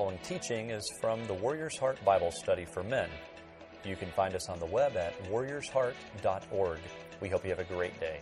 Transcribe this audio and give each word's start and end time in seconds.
following 0.00 0.18
teaching 0.22 0.70
is 0.70 0.90
from 0.98 1.22
the 1.26 1.34
Warrior's 1.34 1.76
Heart 1.76 2.02
Bible 2.06 2.32
Study 2.32 2.64
for 2.64 2.82
Men. 2.82 3.10
You 3.84 3.96
can 3.96 4.08
find 4.12 4.34
us 4.34 4.48
on 4.48 4.58
the 4.58 4.64
web 4.64 4.96
at 4.96 5.12
warriorsheart.org. 5.24 6.78
We 7.20 7.28
hope 7.28 7.44
you 7.44 7.50
have 7.50 7.58
a 7.58 7.64
great 7.64 8.00
day. 8.00 8.20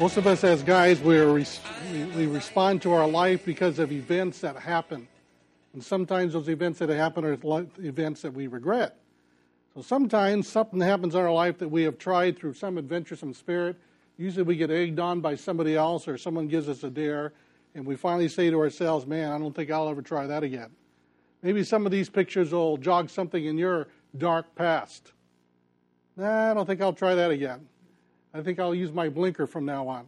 Most 0.00 0.16
of 0.16 0.26
us 0.26 0.42
as 0.42 0.62
guys, 0.62 0.98
we 1.02 1.46
we 2.16 2.26
respond 2.26 2.80
to 2.80 2.94
our 2.94 3.06
life 3.06 3.44
because 3.44 3.78
of 3.78 3.92
events 3.92 4.38
that 4.38 4.56
happen. 4.56 5.06
And 5.74 5.84
sometimes 5.84 6.32
those 6.32 6.48
events 6.48 6.78
that 6.78 6.88
happen 6.88 7.26
are 7.26 7.66
events 7.82 8.22
that 8.22 8.32
we 8.32 8.46
regret. 8.46 8.96
So 9.74 9.82
sometimes 9.82 10.46
something 10.46 10.80
happens 10.80 11.14
in 11.14 11.20
our 11.20 11.32
life 11.32 11.58
that 11.58 11.68
we 11.68 11.82
have 11.82 11.98
tried 11.98 12.38
through 12.38 12.54
some 12.54 12.78
adventuresome 12.78 13.34
spirit. 13.34 13.76
Usually 14.16 14.44
we 14.44 14.56
get 14.56 14.70
egged 14.70 15.00
on 15.00 15.20
by 15.20 15.34
somebody 15.34 15.74
else 15.74 16.06
or 16.06 16.16
someone 16.16 16.46
gives 16.46 16.68
us 16.68 16.84
a 16.84 16.90
dare, 16.90 17.32
and 17.74 17.84
we 17.84 17.96
finally 17.96 18.28
say 18.28 18.50
to 18.50 18.56
ourselves, 18.58 19.04
Man, 19.04 19.32
I 19.32 19.38
don't 19.38 19.54
think 19.54 19.72
I'll 19.72 19.88
ever 19.88 20.02
try 20.02 20.28
that 20.28 20.44
again. 20.44 20.70
Maybe 21.42 21.64
some 21.64 21.86
of 21.86 21.92
these 21.92 22.08
pictures 22.08 22.52
will 22.52 22.76
jog 22.76 23.10
something 23.10 23.44
in 23.44 23.58
your 23.58 23.88
dark 24.16 24.54
past. 24.54 25.12
Nah, 26.16 26.52
I 26.52 26.54
don't 26.54 26.66
think 26.66 26.80
I'll 26.80 26.92
try 26.92 27.16
that 27.16 27.32
again. 27.32 27.66
I 28.32 28.42
think 28.42 28.60
I'll 28.60 28.74
use 28.74 28.92
my 28.92 29.08
blinker 29.08 29.46
from 29.46 29.64
now 29.64 29.88
on. 29.88 30.06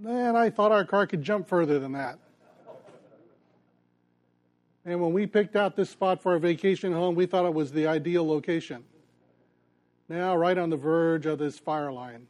Man, 0.00 0.36
I 0.36 0.48
thought 0.48 0.72
our 0.72 0.86
car 0.86 1.06
could 1.06 1.22
jump 1.22 1.46
further 1.46 1.78
than 1.78 1.92
that. 1.92 2.18
And 4.84 5.00
when 5.00 5.12
we 5.12 5.26
picked 5.26 5.54
out 5.54 5.76
this 5.76 5.90
spot 5.90 6.22
for 6.22 6.32
our 6.32 6.38
vacation 6.38 6.92
home, 6.92 7.14
we 7.14 7.26
thought 7.26 7.46
it 7.46 7.54
was 7.54 7.70
the 7.70 7.86
ideal 7.86 8.26
location. 8.26 8.82
Now, 10.08 10.36
right 10.36 10.58
on 10.58 10.70
the 10.70 10.76
verge 10.76 11.26
of 11.26 11.38
this 11.38 11.58
fire 11.58 11.92
line. 11.92 12.26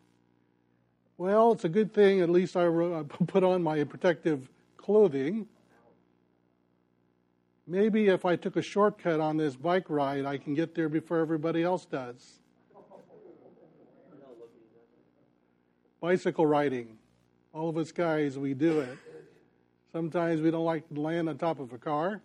Well, 1.16 1.52
it's 1.52 1.64
a 1.64 1.68
good 1.68 1.92
thing 1.94 2.20
at 2.20 2.28
least 2.28 2.56
I 2.56 2.68
put 3.26 3.42
on 3.42 3.62
my 3.62 3.84
protective 3.84 4.48
clothing. 4.76 5.46
Maybe 7.66 8.08
if 8.08 8.24
I 8.24 8.36
took 8.36 8.56
a 8.56 8.62
shortcut 8.62 9.20
on 9.20 9.36
this 9.36 9.56
bike 9.56 9.88
ride, 9.88 10.26
I 10.26 10.36
can 10.36 10.52
get 10.52 10.74
there 10.74 10.88
before 10.88 11.18
everybody 11.18 11.62
else 11.62 11.86
does. 11.86 12.40
Bicycle 16.00 16.44
riding. 16.44 16.98
All 17.54 17.68
of 17.68 17.76
us 17.76 17.92
guys, 17.92 18.36
we 18.36 18.54
do 18.54 18.80
it. 18.80 18.98
Sometimes 19.92 20.40
we 20.40 20.50
don't 20.50 20.64
like 20.64 20.88
to 20.88 21.00
land 21.00 21.28
on 21.28 21.38
top 21.38 21.60
of 21.60 21.72
a 21.72 21.78
car. 21.78 22.20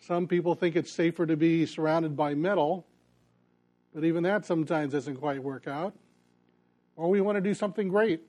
Some 0.00 0.26
people 0.26 0.54
think 0.54 0.76
it's 0.76 0.92
safer 0.92 1.26
to 1.26 1.36
be 1.36 1.66
surrounded 1.66 2.16
by 2.16 2.34
metal, 2.34 2.86
but 3.94 4.04
even 4.04 4.22
that 4.22 4.46
sometimes 4.46 4.92
doesn't 4.92 5.16
quite 5.16 5.42
work 5.42 5.66
out. 5.66 5.94
Or 6.96 7.08
we 7.10 7.20
want 7.20 7.36
to 7.36 7.40
do 7.40 7.54
something 7.54 7.88
great. 7.88 8.20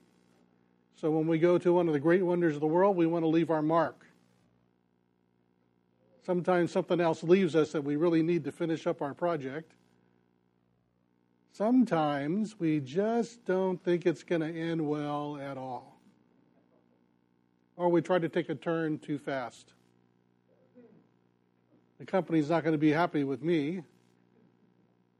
So 0.95 1.11
when 1.11 1.27
we 1.27 1.39
go 1.39 1.57
to 1.57 1.73
one 1.73 1.87
of 1.87 1.93
the 1.93 1.99
great 1.99 2.23
wonders 2.23 2.55
of 2.55 2.61
the 2.61 2.67
world, 2.67 2.97
we 2.97 3.05
want 3.05 3.23
to 3.23 3.27
leave 3.29 3.49
our 3.49 3.61
mark. 3.61 4.05
Sometimes 6.25 6.71
something 6.71 6.99
else 6.99 7.23
leaves 7.23 7.55
us 7.55 7.71
that 7.71 7.83
we 7.83 7.95
really 7.95 8.21
need 8.21 8.43
to 8.43 8.51
finish 8.51 8.85
up 8.85 9.01
our 9.01 9.13
project. 9.13 9.73
Sometimes 11.51 12.59
we 12.59 12.79
just 12.79 13.43
don't 13.45 13.83
think 13.83 14.05
it's 14.05 14.23
going 14.23 14.41
to 14.41 14.47
end 14.47 14.87
well 14.87 15.37
at 15.41 15.57
all. 15.57 15.99
Or 17.75 17.89
we 17.89 18.01
try 18.01 18.19
to 18.19 18.29
take 18.29 18.49
a 18.49 18.55
turn 18.55 18.99
too 18.99 19.17
fast 19.17 19.73
the 21.99 22.05
company's 22.05 22.49
not 22.49 22.63
going 22.63 22.73
to 22.73 22.79
be 22.79 22.91
happy 22.91 23.23
with 23.23 23.43
me. 23.43 23.83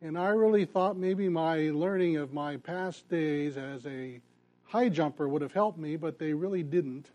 And 0.01 0.17
I 0.17 0.29
really 0.29 0.63
thought 0.63 0.95
maybe 0.95 1.27
my 1.27 1.69
learning 1.71 2.15
of 2.15 2.33
my 2.33 2.55
past 2.55 3.07
days 3.09 3.57
as 3.57 3.85
a 3.85 4.21
high 4.63 4.87
jumper 4.87 5.27
would 5.27 5.41
have 5.41 5.51
helped 5.51 5.77
me, 5.77 5.97
but 5.97 6.17
they 6.17 6.33
really 6.33 6.63
didn't. 6.63 7.11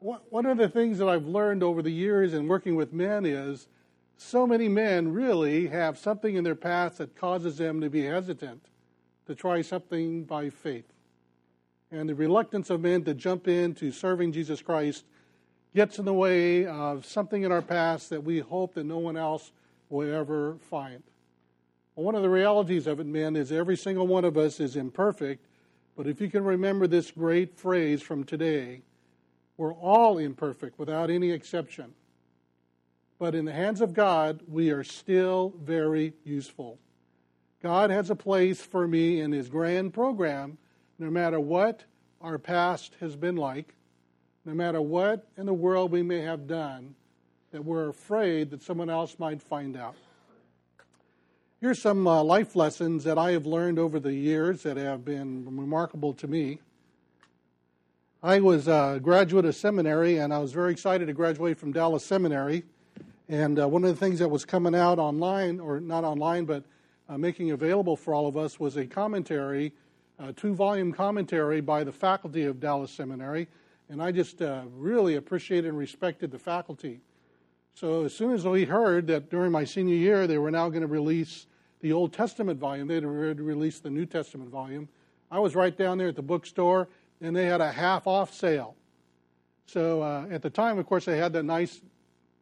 One 0.00 0.46
of 0.46 0.58
the 0.58 0.68
things 0.68 0.98
that 0.98 1.08
I've 1.08 1.26
learned 1.26 1.62
over 1.62 1.80
the 1.80 1.92
years 1.92 2.34
in 2.34 2.48
working 2.48 2.74
with 2.74 2.92
men 2.92 3.24
is 3.24 3.68
so 4.16 4.48
many 4.48 4.68
men 4.68 5.12
really 5.12 5.68
have 5.68 5.96
something 5.96 6.34
in 6.34 6.42
their 6.42 6.56
past 6.56 6.98
that 6.98 7.14
causes 7.14 7.56
them 7.56 7.80
to 7.80 7.88
be 7.88 8.04
hesitant 8.04 8.64
to 9.26 9.36
try 9.36 9.62
something 9.62 10.24
by 10.24 10.50
faith 10.50 10.91
and 11.92 12.08
the 12.08 12.14
reluctance 12.14 12.70
of 12.70 12.80
men 12.80 13.04
to 13.04 13.12
jump 13.12 13.46
into 13.46 13.92
serving 13.92 14.32
Jesus 14.32 14.62
Christ 14.62 15.04
gets 15.74 15.98
in 15.98 16.06
the 16.06 16.12
way 16.12 16.66
of 16.66 17.04
something 17.04 17.42
in 17.42 17.52
our 17.52 17.62
past 17.62 18.10
that 18.10 18.24
we 18.24 18.40
hope 18.40 18.74
that 18.74 18.84
no 18.84 18.98
one 18.98 19.16
else 19.16 19.52
will 19.90 20.12
ever 20.12 20.56
find. 20.70 21.02
Well, 21.94 22.06
one 22.06 22.14
of 22.14 22.22
the 22.22 22.30
realities 22.30 22.86
of 22.86 22.98
it, 22.98 23.06
men, 23.06 23.36
is 23.36 23.52
every 23.52 23.76
single 23.76 24.06
one 24.06 24.24
of 24.24 24.38
us 24.38 24.58
is 24.58 24.76
imperfect, 24.76 25.44
but 25.94 26.06
if 26.06 26.20
you 26.20 26.30
can 26.30 26.44
remember 26.44 26.86
this 26.86 27.10
great 27.10 27.58
phrase 27.58 28.00
from 28.00 28.24
today, 28.24 28.80
we're 29.58 29.74
all 29.74 30.16
imperfect 30.16 30.78
without 30.78 31.10
any 31.10 31.30
exception. 31.30 31.92
But 33.18 33.34
in 33.34 33.44
the 33.44 33.52
hands 33.52 33.82
of 33.82 33.92
God, 33.92 34.40
we 34.48 34.70
are 34.70 34.82
still 34.82 35.52
very 35.62 36.14
useful. 36.24 36.78
God 37.62 37.90
has 37.90 38.08
a 38.08 38.16
place 38.16 38.62
for 38.62 38.88
me 38.88 39.20
in 39.20 39.30
His 39.30 39.50
grand 39.50 39.92
program 39.92 40.56
no 41.02 41.10
matter 41.10 41.40
what 41.40 41.82
our 42.20 42.38
past 42.38 42.94
has 43.00 43.16
been 43.16 43.34
like, 43.34 43.74
no 44.44 44.54
matter 44.54 44.80
what 44.80 45.26
in 45.36 45.46
the 45.46 45.52
world 45.52 45.90
we 45.90 46.00
may 46.00 46.20
have 46.20 46.46
done, 46.46 46.94
that 47.50 47.64
we're 47.64 47.88
afraid 47.88 48.50
that 48.50 48.62
someone 48.62 48.88
else 48.88 49.16
might 49.18 49.42
find 49.42 49.76
out. 49.76 49.96
Here's 51.60 51.82
some 51.82 52.06
uh, 52.06 52.22
life 52.22 52.54
lessons 52.54 53.02
that 53.02 53.18
I 53.18 53.32
have 53.32 53.46
learned 53.46 53.80
over 53.80 53.98
the 53.98 54.14
years 54.14 54.62
that 54.62 54.76
have 54.76 55.04
been 55.04 55.44
remarkable 55.44 56.12
to 56.14 56.28
me. 56.28 56.60
I 58.22 58.38
was 58.38 58.68
a 58.68 59.00
graduate 59.02 59.44
of 59.44 59.56
seminary, 59.56 60.18
and 60.18 60.32
I 60.32 60.38
was 60.38 60.52
very 60.52 60.70
excited 60.70 61.06
to 61.06 61.12
graduate 61.12 61.58
from 61.58 61.72
Dallas 61.72 62.06
Seminary. 62.06 62.62
And 63.28 63.58
uh, 63.58 63.66
one 63.66 63.82
of 63.82 63.90
the 63.90 63.96
things 63.96 64.20
that 64.20 64.28
was 64.28 64.44
coming 64.44 64.76
out 64.76 65.00
online, 65.00 65.58
or 65.58 65.80
not 65.80 66.04
online, 66.04 66.44
but 66.44 66.62
uh, 67.08 67.18
making 67.18 67.50
available 67.50 67.96
for 67.96 68.14
all 68.14 68.28
of 68.28 68.36
us, 68.36 68.60
was 68.60 68.76
a 68.76 68.86
commentary 68.86 69.72
a 70.18 70.32
two 70.32 70.54
volume 70.54 70.92
commentary 70.92 71.60
by 71.60 71.84
the 71.84 71.92
faculty 71.92 72.44
of 72.44 72.60
Dallas 72.60 72.90
Seminary, 72.90 73.48
and 73.88 74.02
I 74.02 74.12
just 74.12 74.40
uh, 74.40 74.62
really 74.76 75.16
appreciated 75.16 75.68
and 75.68 75.78
respected 75.78 76.30
the 76.30 76.38
faculty. 76.38 77.00
So 77.74 78.04
as 78.04 78.14
soon 78.14 78.32
as 78.32 78.46
we 78.46 78.64
heard 78.64 79.06
that 79.08 79.30
during 79.30 79.50
my 79.50 79.64
senior 79.64 79.94
year 79.94 80.26
they 80.26 80.38
were 80.38 80.50
now 80.50 80.68
going 80.68 80.82
to 80.82 80.86
release 80.86 81.46
the 81.80 81.92
Old 81.92 82.12
Testament 82.12 82.60
volume, 82.60 82.88
they'd 82.88 83.04
already 83.04 83.40
released 83.40 83.82
the 83.82 83.90
New 83.90 84.06
Testament 84.06 84.50
volume, 84.50 84.88
I 85.32 85.38
was 85.38 85.54
right 85.54 85.74
down 85.74 85.96
there 85.96 86.08
at 86.08 86.16
the 86.16 86.22
bookstore, 86.22 86.88
and 87.22 87.34
they 87.34 87.46
had 87.46 87.62
a 87.62 87.72
half 87.72 88.06
off 88.06 88.34
sale. 88.34 88.76
So 89.64 90.02
uh, 90.02 90.26
at 90.30 90.42
the 90.42 90.50
time, 90.50 90.78
of 90.78 90.86
course, 90.86 91.06
they 91.06 91.16
had 91.16 91.32
that 91.32 91.44
nice 91.44 91.80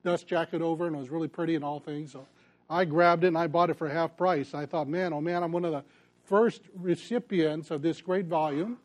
dust 0.05 0.27
jacket 0.27 0.61
over, 0.61 0.89
and 0.89 0.97
it 0.97 0.99
was 0.99 1.09
really 1.09 1.29
pretty 1.29 1.55
and 1.55 1.65
all 1.65 1.79
things. 1.79 2.11
So 2.11 2.27
I 2.69 2.85
grabbed 2.85 3.23
it 3.23 3.29
and 3.29 3.39
I 3.39 3.47
bought 3.47 3.71
it 3.71 3.75
for 3.75 3.89
half 3.89 4.17
price. 4.17 4.55
I 4.55 4.67
thought, 4.67 4.89
man, 4.89 5.13
oh 5.13 5.21
man, 5.21 5.45
I'm 5.45 5.53
one 5.53 5.65
of 5.65 5.71
the 5.71 5.85
first 6.31 6.63
recipients 6.77 7.73
of 7.73 7.83
this 7.83 8.01
great 8.01 8.27
volume, 8.27 8.79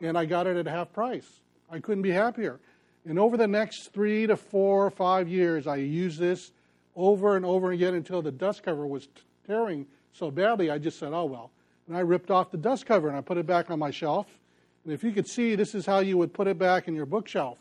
and 0.00 0.16
I 0.16 0.24
got 0.24 0.46
it 0.46 0.56
at 0.56 0.66
half 0.66 0.92
price. 0.92 1.26
I 1.68 1.80
couldn't 1.80 2.02
be 2.02 2.12
happier. 2.12 2.60
And 3.04 3.18
over 3.18 3.36
the 3.36 3.48
next 3.48 3.92
three 3.92 4.28
to 4.28 4.36
four 4.36 4.86
or 4.86 4.90
five 4.92 5.28
years, 5.28 5.66
I 5.66 5.76
used 5.76 6.20
this 6.20 6.52
over 6.94 7.36
and 7.36 7.44
over 7.44 7.72
again 7.72 7.94
until 7.94 8.22
the 8.22 8.30
dust 8.30 8.62
cover 8.62 8.86
was 8.86 9.08
tearing 9.48 9.86
so 10.12 10.30
badly, 10.30 10.70
I 10.70 10.78
just 10.78 10.98
said, 10.98 11.12
oh, 11.12 11.24
well. 11.24 11.50
And 11.88 11.96
I 11.96 12.00
ripped 12.00 12.30
off 12.30 12.52
the 12.52 12.56
dust 12.56 12.86
cover 12.86 13.08
and 13.08 13.16
I 13.16 13.20
put 13.20 13.36
it 13.36 13.46
back 13.46 13.68
on 13.68 13.80
my 13.80 13.90
shelf. 13.90 14.26
And 14.84 14.92
if 14.94 15.02
you 15.02 15.10
could 15.10 15.26
see, 15.26 15.56
this 15.56 15.74
is 15.74 15.86
how 15.86 15.98
you 15.98 16.16
would 16.16 16.32
put 16.32 16.46
it 16.46 16.56
back 16.56 16.86
in 16.86 16.94
your 16.94 17.04
bookshelf. 17.04 17.58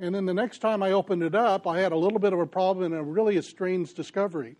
And 0.00 0.12
then 0.12 0.26
the 0.26 0.34
next 0.34 0.58
time 0.58 0.82
I 0.82 0.90
opened 0.90 1.22
it 1.22 1.36
up, 1.36 1.66
I 1.66 1.80
had 1.80 1.92
a 1.92 1.96
little 1.96 2.18
bit 2.18 2.32
of 2.32 2.40
a 2.40 2.46
problem 2.46 2.92
and 2.92 3.00
a 3.00 3.04
really 3.04 3.36
a 3.36 3.42
strange 3.42 3.94
discovery. 3.94 4.56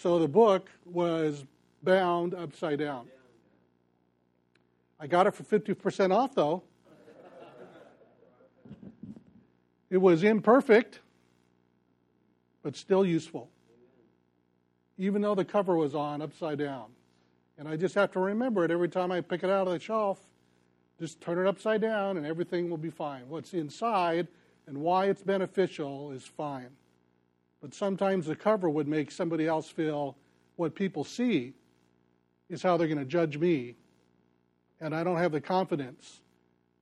So 0.00 0.20
the 0.20 0.28
book 0.28 0.70
was 0.84 1.44
bound 1.82 2.32
upside 2.32 2.78
down. 2.78 3.08
I 5.00 5.08
got 5.08 5.26
it 5.26 5.34
for 5.34 5.42
50% 5.42 6.14
off, 6.14 6.36
though. 6.36 6.62
It 9.90 9.96
was 9.96 10.22
imperfect, 10.22 11.00
but 12.62 12.76
still 12.76 13.04
useful, 13.04 13.48
even 14.98 15.20
though 15.22 15.34
the 15.34 15.44
cover 15.44 15.76
was 15.76 15.94
on 15.96 16.22
upside 16.22 16.58
down. 16.58 16.86
And 17.58 17.66
I 17.66 17.76
just 17.76 17.96
have 17.96 18.12
to 18.12 18.20
remember 18.20 18.64
it 18.64 18.70
every 18.70 18.88
time 18.88 19.10
I 19.10 19.20
pick 19.20 19.42
it 19.42 19.50
out 19.50 19.66
of 19.66 19.72
the 19.72 19.80
shelf. 19.80 20.20
Just 21.00 21.20
turn 21.20 21.38
it 21.38 21.48
upside 21.48 21.80
down, 21.80 22.18
and 22.18 22.26
everything 22.26 22.70
will 22.70 22.76
be 22.76 22.90
fine. 22.90 23.28
What's 23.28 23.52
inside 23.52 24.28
and 24.68 24.78
why 24.78 25.06
it's 25.06 25.22
beneficial 25.22 26.12
is 26.12 26.24
fine. 26.24 26.70
But 27.60 27.74
sometimes 27.74 28.26
the 28.26 28.36
cover 28.36 28.70
would 28.70 28.88
make 28.88 29.10
somebody 29.10 29.46
else 29.46 29.68
feel 29.68 30.16
what 30.56 30.74
people 30.74 31.04
see 31.04 31.54
is 32.48 32.62
how 32.62 32.76
they're 32.76 32.88
going 32.88 32.98
to 32.98 33.04
judge 33.04 33.38
me. 33.38 33.76
And 34.80 34.94
I 34.94 35.02
don't 35.02 35.16
have 35.16 35.32
the 35.32 35.40
confidence 35.40 36.20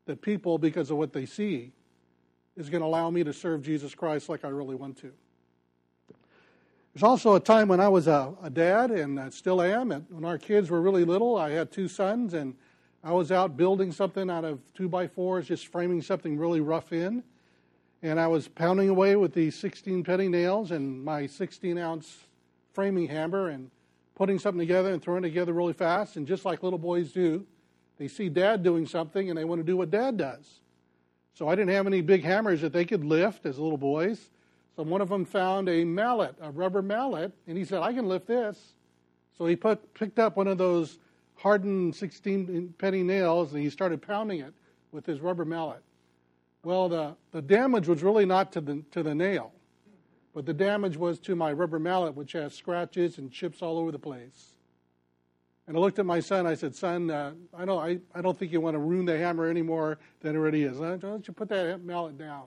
that 0.05 0.21
people, 0.21 0.59
because 0.59 0.91
of 0.91 0.99
what 0.99 1.13
they 1.13 1.27
see, 1.27 1.73
is 2.57 2.71
going 2.71 2.81
to 2.81 2.87
allow 2.87 3.11
me 3.11 3.25
to 3.25 3.33
serve 3.33 3.63
Jesus 3.63 3.95
Christ 3.95 4.29
like 4.29 4.45
I 4.45 4.49
really 4.49 4.75
want 4.75 4.97
to. 4.99 5.13
There's 6.95 7.03
also 7.03 7.35
a 7.35 7.41
time 7.41 7.69
when 7.69 7.81
I 7.81 7.89
was 7.89 8.07
a, 8.07 8.35
a 8.43 8.49
dad, 8.49 8.91
and 8.91 9.21
I 9.21 9.29
still 9.29 9.61
am. 9.61 9.93
And 9.93 10.07
when 10.09 10.25
our 10.25 10.39
kids 10.39 10.71
were 10.71 10.81
really 10.81 11.05
little, 11.05 11.37
I 11.37 11.51
had 11.51 11.71
two 11.71 11.89
sons, 11.89 12.33
and 12.33 12.55
I 13.05 13.13
was 13.13 13.31
out 13.31 13.57
building 13.57 13.93
something 13.93 14.31
out 14.31 14.45
of 14.45 14.61
two 14.73 14.89
by 14.89 15.07
fours, 15.07 15.47
just 15.47 15.67
framing 15.67 16.01
something 16.01 16.39
really 16.39 16.61
rough 16.61 16.93
in. 16.93 17.23
And 18.07 18.21
I 18.21 18.29
was 18.29 18.47
pounding 18.47 18.89
away 18.89 19.17
with 19.17 19.35
these 19.35 19.57
16 19.57 20.05
penny 20.05 20.29
nails 20.29 20.71
and 20.71 21.05
my 21.05 21.27
16 21.27 21.77
ounce 21.77 22.19
framing 22.73 23.09
hammer 23.09 23.49
and 23.49 23.69
putting 24.15 24.39
something 24.39 24.61
together 24.61 24.93
and 24.93 25.03
throwing 25.03 25.25
it 25.25 25.29
together 25.31 25.53
really 25.53 25.73
fast. 25.73 26.15
And 26.15 26.25
just 26.25 26.45
like 26.45 26.63
little 26.63 26.79
boys 26.79 27.11
do, 27.11 27.45
they 27.99 28.07
see 28.07 28.29
dad 28.29 28.63
doing 28.63 28.87
something 28.87 29.29
and 29.29 29.37
they 29.37 29.45
want 29.45 29.59
to 29.59 29.65
do 29.65 29.77
what 29.77 29.91
dad 29.91 30.19
does. 30.19 30.61
So 31.35 31.49
I 31.49 31.57
didn't 31.57 31.75
have 31.75 31.89
any 31.89 32.01
big 32.01 32.23
hammers 32.23 32.61
that 32.61 32.73
they 32.73 32.85
could 32.85 33.05
lift 33.05 33.45
as 33.45 33.59
little 33.59 33.77
boys. 33.77 34.31
So 34.77 34.85
one 34.85 35.01
of 35.01 35.09
them 35.09 35.25
found 35.25 35.69
a 35.69 35.83
mallet, 35.83 36.37
a 36.41 36.53
rubber 36.53 36.83
mallet, 36.83 37.33
and 37.49 37.59
he 37.59 37.65
said, 37.65 37.83
I 37.83 37.93
can 37.93 38.07
lift 38.07 38.29
this. 38.29 38.75
So 39.37 39.47
he 39.47 39.57
put, 39.57 39.95
picked 39.95 40.21
up 40.21 40.37
one 40.37 40.47
of 40.47 40.59
those 40.59 41.01
hardened 41.35 41.97
16 41.97 42.75
penny 42.79 43.03
nails 43.03 43.53
and 43.53 43.61
he 43.61 43.69
started 43.69 44.01
pounding 44.01 44.39
it 44.39 44.55
with 44.93 45.05
his 45.07 45.19
rubber 45.19 45.45
mallet. 45.45 45.83
Well, 46.67 46.89
the, 46.89 47.15
the 47.31 47.41
damage 47.41 47.87
was 47.87 48.03
really 48.03 48.27
not 48.27 48.51
to 48.55 48.61
the, 48.61 48.83
to 48.91 49.05
the 49.05 49.15
nail, 49.15 49.53
but 50.35 50.47
the 50.47 50.53
damage 50.53 50.97
was 50.97 51.21
to 51.21 51.37
my 51.37 51.53
rubber 51.53 51.79
mallet, 51.79 52.17
which 52.17 52.33
has 52.33 52.55
scratches 52.55 53.19
and 53.19 53.31
chips 53.31 53.63
all 53.63 53.79
over 53.79 53.93
the 53.93 54.01
place. 54.01 54.57
And 55.69 55.77
I 55.77 55.81
looked 55.81 56.01
at 56.01 56.07
my 56.07 56.19
son. 56.19 56.45
I 56.45 56.55
said, 56.55 56.75
"Son, 56.75 57.09
uh, 57.09 57.35
I 57.57 57.67
don't, 57.67 57.79
I, 57.79 58.01
I 58.19 58.21
don't 58.21 58.37
think 58.37 58.51
you 58.51 58.61
want 58.61 58.75
to 58.75 58.81
ruin 58.81 59.05
the 59.05 59.17
hammer 59.17 59.47
any 59.47 59.63
more 59.63 59.99
than 60.23 60.35
it 60.35 60.39
already 60.41 60.65
is. 60.65 60.79
Why 60.79 60.97
don't 60.97 61.29
you 61.29 61.33
put 61.33 61.49
that 61.51 61.85
mallet 61.85 62.19
down?" 62.19 62.47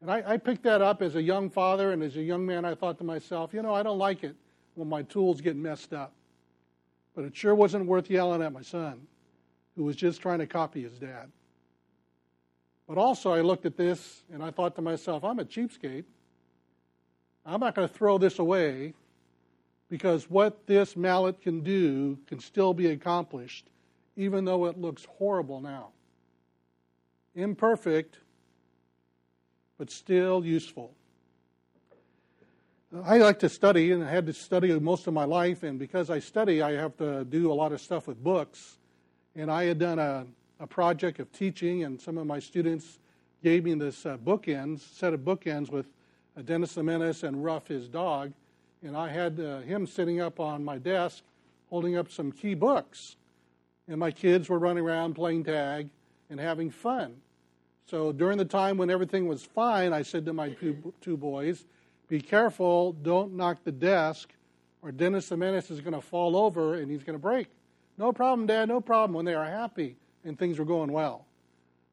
And 0.00 0.08
I, 0.08 0.22
I 0.24 0.36
picked 0.36 0.62
that 0.62 0.80
up 0.80 1.02
as 1.02 1.16
a 1.16 1.22
young 1.22 1.50
father 1.50 1.90
and 1.90 2.04
as 2.04 2.16
a 2.16 2.22
young 2.22 2.46
man. 2.46 2.64
I 2.64 2.76
thought 2.76 2.96
to 2.98 3.04
myself, 3.04 3.52
you 3.52 3.60
know, 3.60 3.74
I 3.74 3.82
don't 3.82 3.98
like 3.98 4.22
it 4.22 4.36
when 4.76 4.88
my 4.88 5.02
tools 5.02 5.40
get 5.40 5.56
messed 5.56 5.92
up. 5.92 6.12
But 7.16 7.24
it 7.24 7.34
sure 7.34 7.56
wasn't 7.56 7.86
worth 7.86 8.08
yelling 8.08 8.40
at 8.40 8.52
my 8.52 8.62
son, 8.62 9.00
who 9.74 9.82
was 9.82 9.96
just 9.96 10.20
trying 10.20 10.38
to 10.38 10.46
copy 10.46 10.84
his 10.84 10.96
dad. 10.96 11.32
But 12.90 12.98
also, 12.98 13.32
I 13.32 13.42
looked 13.42 13.66
at 13.66 13.76
this 13.76 14.24
and 14.32 14.42
I 14.42 14.50
thought 14.50 14.74
to 14.74 14.82
myself, 14.82 15.22
I'm 15.22 15.38
a 15.38 15.44
cheapskate. 15.44 16.02
I'm 17.46 17.60
not 17.60 17.76
going 17.76 17.86
to 17.86 17.94
throw 17.94 18.18
this 18.18 18.40
away 18.40 18.94
because 19.88 20.28
what 20.28 20.66
this 20.66 20.96
mallet 20.96 21.40
can 21.40 21.60
do 21.60 22.18
can 22.26 22.40
still 22.40 22.74
be 22.74 22.88
accomplished, 22.88 23.70
even 24.16 24.44
though 24.44 24.64
it 24.64 24.76
looks 24.76 25.04
horrible 25.04 25.60
now. 25.60 25.90
Imperfect, 27.36 28.18
but 29.78 29.92
still 29.92 30.44
useful. 30.44 30.92
I 33.04 33.18
like 33.18 33.38
to 33.38 33.48
study, 33.48 33.92
and 33.92 34.02
I 34.02 34.10
had 34.10 34.26
to 34.26 34.32
study 34.32 34.76
most 34.80 35.06
of 35.06 35.14
my 35.14 35.26
life, 35.26 35.62
and 35.62 35.78
because 35.78 36.10
I 36.10 36.18
study, 36.18 36.60
I 36.60 36.72
have 36.72 36.96
to 36.96 37.24
do 37.24 37.52
a 37.52 37.54
lot 37.54 37.70
of 37.70 37.80
stuff 37.80 38.08
with 38.08 38.20
books. 38.20 38.78
And 39.36 39.48
I 39.48 39.66
had 39.66 39.78
done 39.78 40.00
a, 40.00 40.26
a 40.60 40.66
project 40.66 41.18
of 41.18 41.32
teaching, 41.32 41.82
and 41.84 42.00
some 42.00 42.18
of 42.18 42.26
my 42.26 42.38
students 42.38 43.00
gave 43.42 43.64
me 43.64 43.74
this 43.74 44.06
uh, 44.06 44.16
bookends, 44.18 44.80
set 44.94 45.12
of 45.12 45.20
bookends 45.20 45.70
with 45.70 45.86
uh, 46.36 46.42
Dennis 46.42 46.74
the 46.74 46.82
Menace 46.82 47.24
and 47.24 47.42
Ruff, 47.42 47.66
his 47.66 47.88
dog 47.88 48.32
and 48.82 48.96
I 48.96 49.08
had 49.08 49.38
uh, 49.38 49.60
him 49.60 49.86
sitting 49.86 50.20
up 50.20 50.40
on 50.40 50.64
my 50.64 50.78
desk 50.78 51.22
holding 51.68 51.96
up 51.96 52.10
some 52.10 52.32
key 52.32 52.54
books. 52.54 53.16
And 53.88 53.98
my 53.98 54.10
kids 54.10 54.48
were 54.48 54.58
running 54.58 54.84
around 54.84 55.14
playing 55.14 55.44
tag 55.44 55.88
and 56.30 56.40
having 56.40 56.70
fun. 56.70 57.16
So 57.86 58.12
during 58.12 58.38
the 58.38 58.44
time 58.44 58.78
when 58.78 58.90
everything 58.90 59.26
was 59.26 59.42
fine, 59.42 59.92
I 59.92 60.02
said 60.02 60.24
to 60.26 60.32
my 60.32 60.50
two, 60.50 60.94
two 61.00 61.16
boys, 61.16 61.64
Be 62.08 62.20
careful, 62.20 62.92
don't 62.92 63.34
knock 63.34 63.64
the 63.64 63.72
desk, 63.72 64.30
or 64.82 64.92
Dennis 64.92 65.28
the 65.28 65.36
Menace 65.36 65.70
is 65.70 65.80
going 65.80 65.94
to 65.94 66.00
fall 66.00 66.36
over 66.36 66.74
and 66.74 66.90
he's 66.90 67.02
going 67.02 67.18
to 67.18 67.22
break. 67.22 67.48
No 67.98 68.12
problem, 68.12 68.46
Dad, 68.46 68.68
no 68.68 68.80
problem, 68.80 69.12
when 69.14 69.24
they 69.24 69.34
are 69.34 69.44
happy 69.44 69.96
and 70.24 70.38
things 70.38 70.58
were 70.58 70.64
going 70.64 70.92
well. 70.92 71.26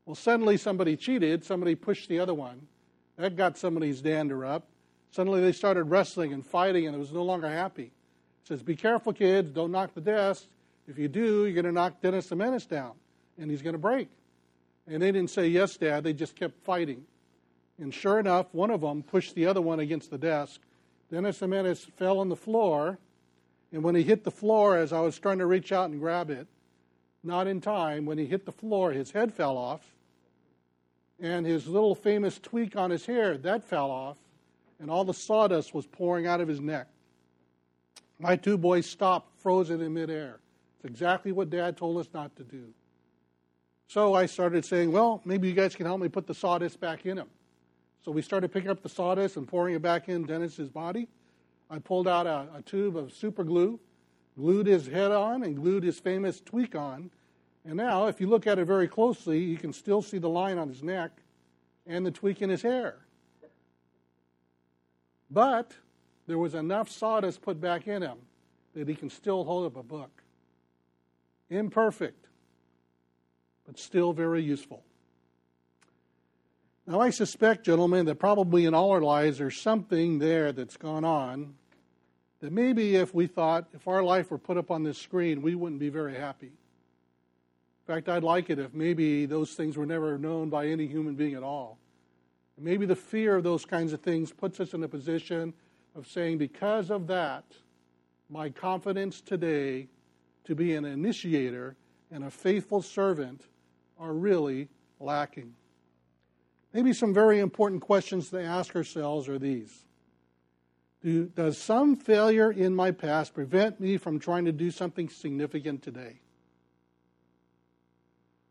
Well, 0.06 0.16
suddenly 0.16 0.58
somebody 0.58 0.96
cheated, 0.96 1.44
somebody 1.44 1.76
pushed 1.76 2.10
the 2.10 2.20
other 2.20 2.34
one. 2.34 2.68
That 3.18 3.36
got 3.36 3.58
somebody's 3.58 4.02
dander 4.02 4.46
up. 4.46 4.68
Suddenly 5.12 5.42
they 5.42 5.52
started 5.52 5.86
wrestling 5.86 6.34
and 6.34 6.46
fighting, 6.46 6.86
and 6.86 6.96
it 6.96 7.00
was 7.00 7.12
no 7.12 7.24
longer 7.24 7.50
happy. 7.50 7.92
He 8.44 8.48
says, 8.48 8.64
Be 8.64 8.76
careful, 8.76 9.14
kids, 9.14 9.52
don't 9.52 9.72
knock 9.72 9.94
the 9.94 10.02
desk. 10.02 10.46
If 10.88 10.98
you 10.98 11.08
do, 11.08 11.46
you're 11.46 11.54
going 11.54 11.66
to 11.66 11.72
knock 11.72 12.02
Dennis 12.02 12.28
the 12.28 12.36
Menace 12.36 12.66
down, 12.66 12.94
and 13.38 13.52
he's 13.52 13.62
going 13.62 13.74
to 13.74 13.80
break. 13.80 14.10
And 14.88 15.02
they 15.02 15.12
didn't 15.12 15.32
say, 15.32 15.48
Yes, 15.48 15.76
Dad, 15.76 16.04
they 16.04 16.14
just 16.14 16.36
kept 16.36 16.64
fighting. 16.64 17.04
And 17.80 17.94
sure 17.94 18.20
enough, 18.20 18.48
one 18.54 18.72
of 18.72 18.82
them 18.82 19.04
pushed 19.04 19.36
the 19.36 19.46
other 19.46 19.62
one 19.62 19.80
against 19.80 20.10
the 20.10 20.18
desk. 20.18 20.62
Dennis 21.12 21.40
the 21.40 21.48
Menace 21.48 21.86
fell 21.98 22.20
on 22.20 22.30
the 22.30 22.36
floor, 22.36 22.98
and 23.72 23.84
when 23.84 23.96
he 23.96 24.04
hit 24.04 24.24
the 24.24 24.32
floor, 24.32 24.78
as 24.78 24.94
I 24.94 25.02
was 25.02 25.20
trying 25.20 25.40
to 25.40 25.46
reach 25.46 25.72
out 25.72 25.90
and 25.90 26.00
grab 26.00 26.30
it, 26.30 26.48
not 27.28 27.48
in 27.48 27.62
time, 27.62 28.06
when 28.06 28.18
he 28.18 28.26
hit 28.26 28.46
the 28.46 28.52
floor, 28.52 28.92
his 28.92 29.12
head 29.12 29.34
fell 29.34 29.58
off, 29.58 29.82
and 31.20 31.46
his 31.46 31.68
little 31.68 31.94
famous 31.94 32.40
tweak 32.40 32.76
on 32.76 32.90
his 32.90 33.06
hair, 33.06 33.38
that 33.38 33.64
fell 33.64 33.92
off 33.92 34.18
and 34.80 34.90
all 34.90 35.04
the 35.04 35.14
sawdust 35.14 35.74
was 35.74 35.86
pouring 35.86 36.28
out 36.28 36.42
of 36.42 36.48
his 36.48 36.60
neck. 36.60 36.88
My 38.20 38.36
two 38.36 38.58
boys 38.58 38.86
stopped, 38.86 39.40
frozen 39.40 39.82
in 39.82 39.94
midair. 39.94 40.40
It's 40.78 40.86
exactly 40.86 41.32
what 41.32 41.50
Dad 41.50 41.78
told 41.78 41.98
us 41.98 42.08
not 42.14 42.36
to 42.38 42.44
do. 42.44 42.66
So 43.88 44.14
I 44.14 44.26
started 44.26 44.66
saying, 44.66 44.92
well, 44.92 45.22
maybe 45.24 45.48
you 45.48 45.54
guys 45.54 45.76
can 45.76 45.86
help 45.86 46.02
me 46.02 46.10
put 46.10 46.28
the 46.28 46.34
sawdust 46.34 46.80
back 46.80 47.06
in 47.06 47.18
him. 47.18 47.28
So 48.04 48.12
we 48.12 48.22
started 48.22 48.52
picking 48.52 48.70
up 48.70 48.82
the 48.82 48.90
sawdust 48.90 49.38
and 49.38 49.48
pouring 49.48 49.76
it 49.76 49.82
back 49.82 50.10
in 50.10 50.26
Dennis's 50.26 50.70
body. 50.70 51.08
I 51.70 51.80
pulled 51.80 52.08
out 52.08 52.28
a, 52.28 52.48
a 52.56 52.62
tube 52.62 52.98
of 52.98 53.12
super 53.12 53.44
glue, 53.44 53.80
glued 54.38 54.68
his 54.68 54.88
head 54.88 55.12
on, 55.12 55.44
and 55.44 55.56
glued 55.56 55.84
his 55.84 56.00
famous 56.00 56.40
tweak 56.40 56.76
on. 56.76 57.10
And 57.66 57.76
now, 57.76 58.08
if 58.08 58.22
you 58.22 58.28
look 58.28 58.48
at 58.48 58.60
it 58.60 58.66
very 58.66 58.88
closely, 58.88 59.40
you 59.40 59.58
can 59.58 59.74
still 59.74 60.02
see 60.02 60.20
the 60.20 60.30
line 60.30 60.58
on 60.58 60.70
his 60.70 60.84
neck 60.84 61.12
and 61.86 62.06
the 62.06 62.12
tweak 62.12 62.42
in 62.42 62.50
his 62.50 62.62
hair. 62.62 63.00
But 65.30 65.74
there 66.28 66.38
was 66.38 66.54
enough 66.54 66.90
sawdust 66.90 67.42
put 67.42 67.60
back 67.60 67.88
in 67.88 68.02
him 68.02 68.18
that 68.74 68.88
he 68.88 68.96
can 68.96 69.10
still 69.10 69.44
hold 69.44 69.66
up 69.66 69.76
a 69.76 69.84
book. 69.84 70.24
Imperfect, 71.50 72.28
but 73.66 73.80
still 73.80 74.14
very 74.14 74.44
useful. 74.44 74.84
Now, 76.86 77.02
I 77.02 77.10
suspect, 77.10 77.66
gentlemen, 77.66 78.06
that 78.06 78.16
probably 78.16 78.66
in 78.66 78.74
all 78.74 78.92
our 78.92 79.02
lives 79.02 79.40
there's 79.40 79.60
something 79.60 80.20
there 80.20 80.54
that's 80.54 80.78
gone 80.78 81.04
on 81.04 81.56
that 82.40 82.52
maybe 82.52 82.96
if 82.96 83.14
we 83.14 83.28
thought, 83.28 83.68
if 83.74 83.88
our 83.88 84.04
life 84.04 84.30
were 84.30 84.38
put 84.38 84.58
up 84.58 84.70
on 84.70 84.84
this 84.84 84.98
screen, 84.98 85.42
we 85.42 85.56
wouldn't 85.56 85.80
be 85.80 85.90
very 85.90 86.16
happy. 86.16 86.48
In 86.48 87.94
fact, 87.94 88.10
I'd 88.10 88.24
like 88.24 88.50
it 88.50 88.60
if 88.60 88.74
maybe 88.74 89.26
those 89.26 89.54
things 89.54 89.78
were 89.78 89.86
never 89.86 90.18
known 90.18 90.50
by 90.50 90.68
any 90.68 90.88
human 90.88 91.16
being 91.16 91.36
at 91.36 91.44
all. 91.44 91.78
Maybe 92.60 92.86
the 92.86 92.96
fear 92.96 93.36
of 93.36 93.44
those 93.44 93.66
kinds 93.66 93.94
of 93.94 94.02
things 94.02 94.32
puts 94.32 94.60
us 94.60 94.74
in 94.74 94.84
a 94.84 94.88
position 94.88 95.54
of 95.96 96.08
saying, 96.08 96.38
because 96.40 96.90
of 96.90 97.08
that, 97.08 97.46
my 98.30 98.50
confidence 98.50 99.22
today 99.22 99.88
to 100.44 100.56
be 100.56 100.76
an 100.76 100.86
initiator 100.86 101.76
and 102.12 102.24
a 102.24 102.32
faithful 102.32 102.82
servant 102.82 103.44
are 104.00 104.14
really 104.14 104.70
lacking. 105.00 105.54
Maybe 106.74 106.94
some 106.94 107.14
very 107.14 107.40
important 107.40 107.82
questions 107.82 108.30
to 108.30 108.42
ask 108.42 108.76
ourselves 108.76 109.30
are 109.30 109.40
these 109.40 109.87
do, 111.08 111.26
Does 111.28 111.58
some 111.58 111.96
failure 111.96 112.52
in 112.52 112.76
my 112.76 112.92
past 112.92 113.34
prevent 113.34 113.80
me 113.80 113.96
from 113.96 114.20
trying 114.20 114.44
to 114.44 114.52
do 114.52 114.70
something 114.70 115.08
significant 115.08 115.82
today? 115.82 116.20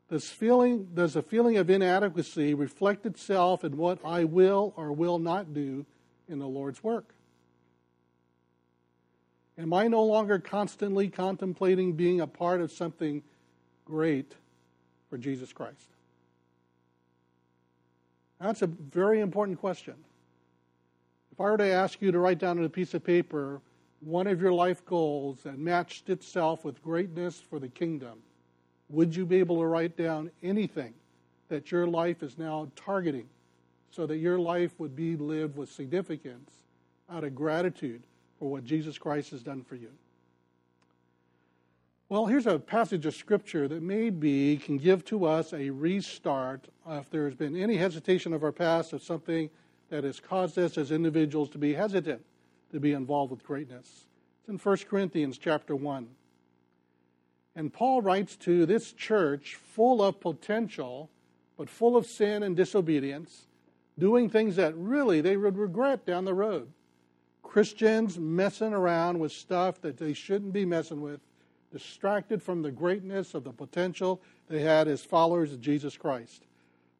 Does, 0.08 0.30
feeling, 0.30 0.88
does 0.94 1.16
a 1.16 1.22
feeling 1.22 1.58
of 1.58 1.68
inadequacy 1.68 2.54
reflect 2.54 3.04
itself 3.04 3.62
in 3.62 3.76
what 3.76 3.98
I 4.04 4.24
will 4.24 4.72
or 4.74 4.90
will 4.92 5.18
not 5.18 5.52
do 5.52 5.84
in 6.28 6.38
the 6.38 6.46
Lord's 6.46 6.82
work? 6.82 7.12
Am 9.58 9.74
I 9.74 9.88
no 9.88 10.04
longer 10.04 10.38
constantly 10.38 11.08
contemplating 11.08 11.92
being 11.92 12.22
a 12.22 12.26
part 12.26 12.62
of 12.62 12.72
something 12.72 13.22
great 13.84 14.34
for 15.10 15.18
Jesus 15.18 15.52
Christ? 15.52 15.88
That's 18.40 18.62
a 18.62 18.66
very 18.66 19.20
important 19.20 19.58
question. 19.58 19.96
If 21.36 21.40
I 21.42 21.50
were 21.50 21.58
to 21.58 21.70
ask 21.70 22.00
you 22.00 22.10
to 22.12 22.18
write 22.18 22.38
down 22.38 22.58
on 22.58 22.64
a 22.64 22.68
piece 22.70 22.94
of 22.94 23.04
paper 23.04 23.60
one 24.00 24.26
of 24.26 24.40
your 24.40 24.54
life 24.54 24.82
goals 24.86 25.42
that 25.42 25.58
matched 25.58 26.08
itself 26.08 26.64
with 26.64 26.82
greatness 26.82 27.38
for 27.38 27.58
the 27.58 27.68
kingdom, 27.68 28.20
would 28.88 29.14
you 29.14 29.26
be 29.26 29.36
able 29.36 29.58
to 29.60 29.66
write 29.66 29.98
down 29.98 30.30
anything 30.42 30.94
that 31.50 31.70
your 31.70 31.86
life 31.86 32.22
is 32.22 32.38
now 32.38 32.68
targeting 32.74 33.28
so 33.90 34.06
that 34.06 34.16
your 34.16 34.38
life 34.38 34.80
would 34.80 34.96
be 34.96 35.14
lived 35.14 35.58
with 35.58 35.70
significance 35.70 36.52
out 37.10 37.22
of 37.22 37.34
gratitude 37.34 38.02
for 38.38 38.50
what 38.50 38.64
Jesus 38.64 38.96
Christ 38.96 39.30
has 39.32 39.42
done 39.42 39.62
for 39.62 39.74
you? 39.74 39.90
Well, 42.08 42.24
here's 42.24 42.46
a 42.46 42.58
passage 42.58 43.04
of 43.04 43.14
scripture 43.14 43.68
that 43.68 43.82
maybe 43.82 44.56
can 44.56 44.78
give 44.78 45.04
to 45.06 45.26
us 45.26 45.52
a 45.52 45.68
restart 45.68 46.68
if 46.88 47.10
there's 47.10 47.34
been 47.34 47.56
any 47.56 47.76
hesitation 47.76 48.32
of 48.32 48.42
our 48.42 48.52
past 48.52 48.94
of 48.94 49.02
something 49.02 49.50
that 49.90 50.04
has 50.04 50.20
caused 50.20 50.58
us 50.58 50.76
as 50.78 50.90
individuals 50.90 51.50
to 51.50 51.58
be 51.58 51.74
hesitant 51.74 52.24
to 52.72 52.80
be 52.80 52.92
involved 52.92 53.30
with 53.30 53.44
greatness. 53.44 54.06
It's 54.40 54.48
in 54.48 54.58
1 54.58 54.76
Corinthians 54.88 55.38
chapter 55.38 55.74
1. 55.74 56.08
And 57.54 57.72
Paul 57.72 58.02
writes 58.02 58.36
to 58.38 58.66
this 58.66 58.92
church 58.92 59.54
full 59.54 60.02
of 60.02 60.20
potential, 60.20 61.10
but 61.56 61.70
full 61.70 61.96
of 61.96 62.06
sin 62.06 62.42
and 62.42 62.54
disobedience, 62.54 63.46
doing 63.98 64.28
things 64.28 64.56
that 64.56 64.76
really 64.76 65.20
they 65.20 65.36
would 65.36 65.56
regret 65.56 66.04
down 66.04 66.26
the 66.26 66.34
road. 66.34 66.70
Christians 67.42 68.18
messing 68.18 68.74
around 68.74 69.18
with 69.18 69.32
stuff 69.32 69.80
that 69.80 69.96
they 69.96 70.12
shouldn't 70.12 70.52
be 70.52 70.66
messing 70.66 71.00
with, 71.00 71.20
distracted 71.72 72.42
from 72.42 72.60
the 72.60 72.70
greatness 72.70 73.34
of 73.34 73.44
the 73.44 73.52
potential 73.52 74.20
they 74.48 74.60
had 74.60 74.88
as 74.88 75.02
followers 75.02 75.52
of 75.52 75.60
Jesus 75.60 75.96
Christ. 75.96 76.44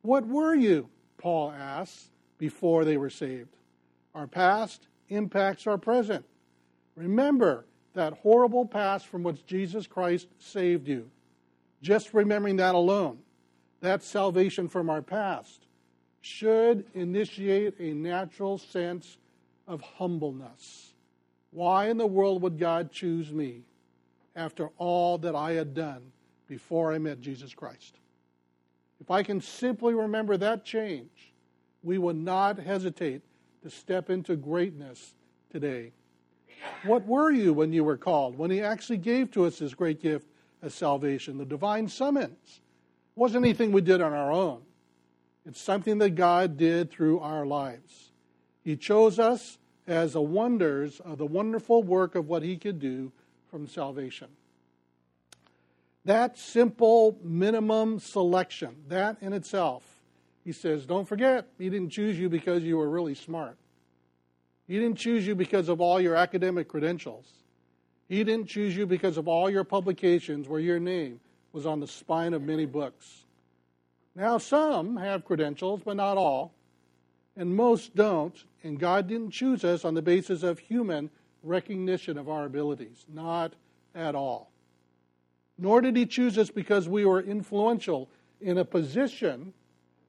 What 0.02 0.26
were 0.26 0.54
you, 0.54 0.88
Paul 1.18 1.52
asks, 1.52 2.10
before 2.38 2.84
they 2.84 2.96
were 2.96 3.10
saved? 3.10 3.56
Our 4.14 4.26
past 4.26 4.88
impacts 5.08 5.66
our 5.66 5.78
present. 5.78 6.24
Remember 6.94 7.66
that 7.94 8.14
horrible 8.14 8.66
past 8.66 9.06
from 9.06 9.22
which 9.22 9.46
Jesus 9.46 9.86
Christ 9.86 10.28
saved 10.38 10.88
you. 10.88 11.10
Just 11.82 12.14
remembering 12.14 12.56
that 12.56 12.74
alone, 12.74 13.18
that 13.80 14.02
salvation 14.02 14.68
from 14.68 14.90
our 14.90 15.02
past, 15.02 15.66
should 16.20 16.84
initiate 16.94 17.74
a 17.78 17.92
natural 17.92 18.58
sense 18.58 19.18
of 19.66 19.80
humbleness. 19.80 20.94
Why 21.50 21.88
in 21.88 21.96
the 21.96 22.06
world 22.06 22.42
would 22.42 22.58
God 22.58 22.90
choose 22.90 23.32
me 23.32 23.62
after 24.34 24.68
all 24.76 25.18
that 25.18 25.34
I 25.34 25.52
had 25.52 25.74
done 25.74 26.12
before 26.48 26.92
I 26.92 26.98
met 26.98 27.20
Jesus 27.20 27.54
Christ? 27.54 27.96
If 29.00 29.10
I 29.10 29.22
can 29.22 29.40
simply 29.40 29.94
remember 29.94 30.36
that 30.36 30.64
change, 30.64 31.32
we 31.86 31.98
would 31.98 32.16
not 32.16 32.58
hesitate 32.58 33.22
to 33.62 33.70
step 33.70 34.10
into 34.10 34.34
greatness 34.34 35.14
today. 35.50 35.92
What 36.84 37.06
were 37.06 37.30
you 37.30 37.52
when 37.52 37.72
you 37.72 37.84
were 37.84 37.96
called? 37.96 38.36
When 38.36 38.50
He 38.50 38.60
actually 38.60 38.98
gave 38.98 39.30
to 39.32 39.44
us 39.44 39.60
this 39.60 39.72
great 39.72 40.02
gift 40.02 40.26
of 40.62 40.72
salvation, 40.72 41.38
the 41.38 41.44
divine 41.44 41.86
summons. 41.86 42.32
It 42.42 43.20
wasn't 43.20 43.44
anything 43.44 43.70
we 43.70 43.82
did 43.82 44.00
on 44.00 44.12
our 44.12 44.32
own. 44.32 44.62
It's 45.46 45.60
something 45.60 45.98
that 45.98 46.16
God 46.16 46.56
did 46.56 46.90
through 46.90 47.20
our 47.20 47.46
lives. 47.46 48.10
He 48.64 48.76
chose 48.76 49.20
us 49.20 49.58
as 49.86 50.14
the 50.14 50.20
wonders 50.20 50.98
of 50.98 51.18
the 51.18 51.26
wonderful 51.26 51.84
work 51.84 52.16
of 52.16 52.26
what 52.26 52.42
He 52.42 52.56
could 52.56 52.80
do 52.80 53.12
from 53.48 53.68
salvation. 53.68 54.28
That 56.04 56.36
simple 56.36 57.16
minimum 57.22 58.00
selection, 58.00 58.74
that 58.88 59.18
in 59.20 59.32
itself, 59.32 59.95
He 60.46 60.52
says, 60.52 60.86
don't 60.86 61.08
forget, 61.08 61.48
He 61.58 61.68
didn't 61.68 61.90
choose 61.90 62.16
you 62.16 62.28
because 62.28 62.62
you 62.62 62.76
were 62.76 62.88
really 62.88 63.16
smart. 63.16 63.58
He 64.68 64.78
didn't 64.78 64.96
choose 64.96 65.26
you 65.26 65.34
because 65.34 65.68
of 65.68 65.80
all 65.80 66.00
your 66.00 66.14
academic 66.14 66.68
credentials. 66.68 67.26
He 68.08 68.22
didn't 68.22 68.46
choose 68.46 68.76
you 68.76 68.86
because 68.86 69.16
of 69.16 69.26
all 69.26 69.50
your 69.50 69.64
publications 69.64 70.48
where 70.48 70.60
your 70.60 70.78
name 70.78 71.18
was 71.52 71.66
on 71.66 71.80
the 71.80 71.88
spine 71.88 72.32
of 72.32 72.42
many 72.42 72.64
books. 72.64 73.24
Now, 74.14 74.38
some 74.38 74.96
have 74.96 75.24
credentials, 75.24 75.80
but 75.84 75.96
not 75.96 76.16
all. 76.16 76.54
And 77.36 77.56
most 77.56 77.96
don't. 77.96 78.36
And 78.62 78.78
God 78.78 79.08
didn't 79.08 79.32
choose 79.32 79.64
us 79.64 79.84
on 79.84 79.94
the 79.94 80.02
basis 80.02 80.44
of 80.44 80.60
human 80.60 81.10
recognition 81.42 82.18
of 82.18 82.28
our 82.28 82.44
abilities. 82.44 83.04
Not 83.12 83.54
at 83.96 84.14
all. 84.14 84.52
Nor 85.58 85.80
did 85.80 85.96
He 85.96 86.06
choose 86.06 86.38
us 86.38 86.50
because 86.50 86.88
we 86.88 87.04
were 87.04 87.20
influential 87.20 88.08
in 88.40 88.58
a 88.58 88.64
position 88.64 89.52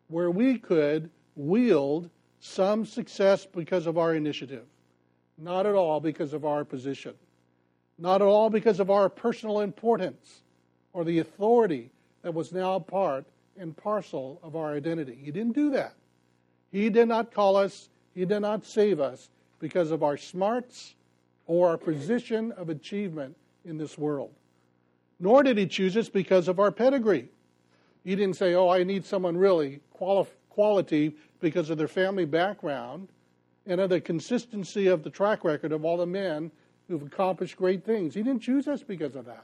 where 0.07 0.31
we 0.31 0.57
could 0.57 1.09
wield 1.35 2.09
some 2.39 2.85
success 2.85 3.45
because 3.45 3.87
of 3.87 3.97
our 3.97 4.13
initiative, 4.15 4.65
not 5.37 5.65
at 5.65 5.75
all 5.75 5.99
because 5.99 6.33
of 6.33 6.45
our 6.45 6.63
position, 6.63 7.13
not 7.97 8.21
at 8.21 8.27
all 8.27 8.49
because 8.49 8.79
of 8.79 8.89
our 8.89 9.09
personal 9.09 9.61
importance 9.61 10.41
or 10.93 11.03
the 11.03 11.19
authority 11.19 11.89
that 12.21 12.33
was 12.33 12.51
now 12.51 12.79
part 12.79 13.25
and 13.57 13.75
parcel 13.75 14.39
of 14.43 14.55
our 14.55 14.75
identity. 14.75 15.17
He 15.21 15.31
didn't 15.31 15.55
do 15.55 15.71
that. 15.71 15.93
He 16.71 16.89
did 16.89 17.07
not 17.07 17.31
call 17.31 17.55
us, 17.55 17.89
He 18.13 18.25
did 18.25 18.39
not 18.39 18.65
save 18.65 18.99
us 18.99 19.29
because 19.59 19.91
of 19.91 20.03
our 20.03 20.17
smarts 20.17 20.95
or 21.45 21.69
our 21.69 21.77
position 21.77 22.51
of 22.53 22.69
achievement 22.69 23.35
in 23.65 23.77
this 23.77 23.97
world. 23.97 24.31
Nor 25.19 25.43
did 25.43 25.57
He 25.57 25.65
choose 25.65 25.97
us 25.97 26.09
because 26.09 26.47
of 26.47 26.59
our 26.59 26.71
pedigree. 26.71 27.29
He 28.07 28.15
didn't 28.15 28.37
say, 28.37 28.53
Oh, 28.53 28.69
I 28.69 28.85
need 28.85 29.03
someone 29.03 29.35
really 29.35 29.81
quali- 29.91 30.29
quality 30.49 31.13
because 31.41 31.69
of 31.69 31.77
their 31.77 31.89
family 31.89 32.23
background 32.23 33.09
and 33.65 33.81
of 33.81 33.89
the 33.89 33.99
consistency 33.99 34.87
of 34.87 35.03
the 35.03 35.09
track 35.09 35.43
record 35.43 35.73
of 35.73 35.83
all 35.83 35.97
the 35.97 36.05
men 36.05 36.49
who've 36.87 37.01
accomplished 37.01 37.57
great 37.57 37.83
things. 37.83 38.15
He 38.15 38.23
didn't 38.23 38.41
choose 38.41 38.65
us 38.65 38.81
because 38.81 39.17
of 39.17 39.25
that. 39.25 39.43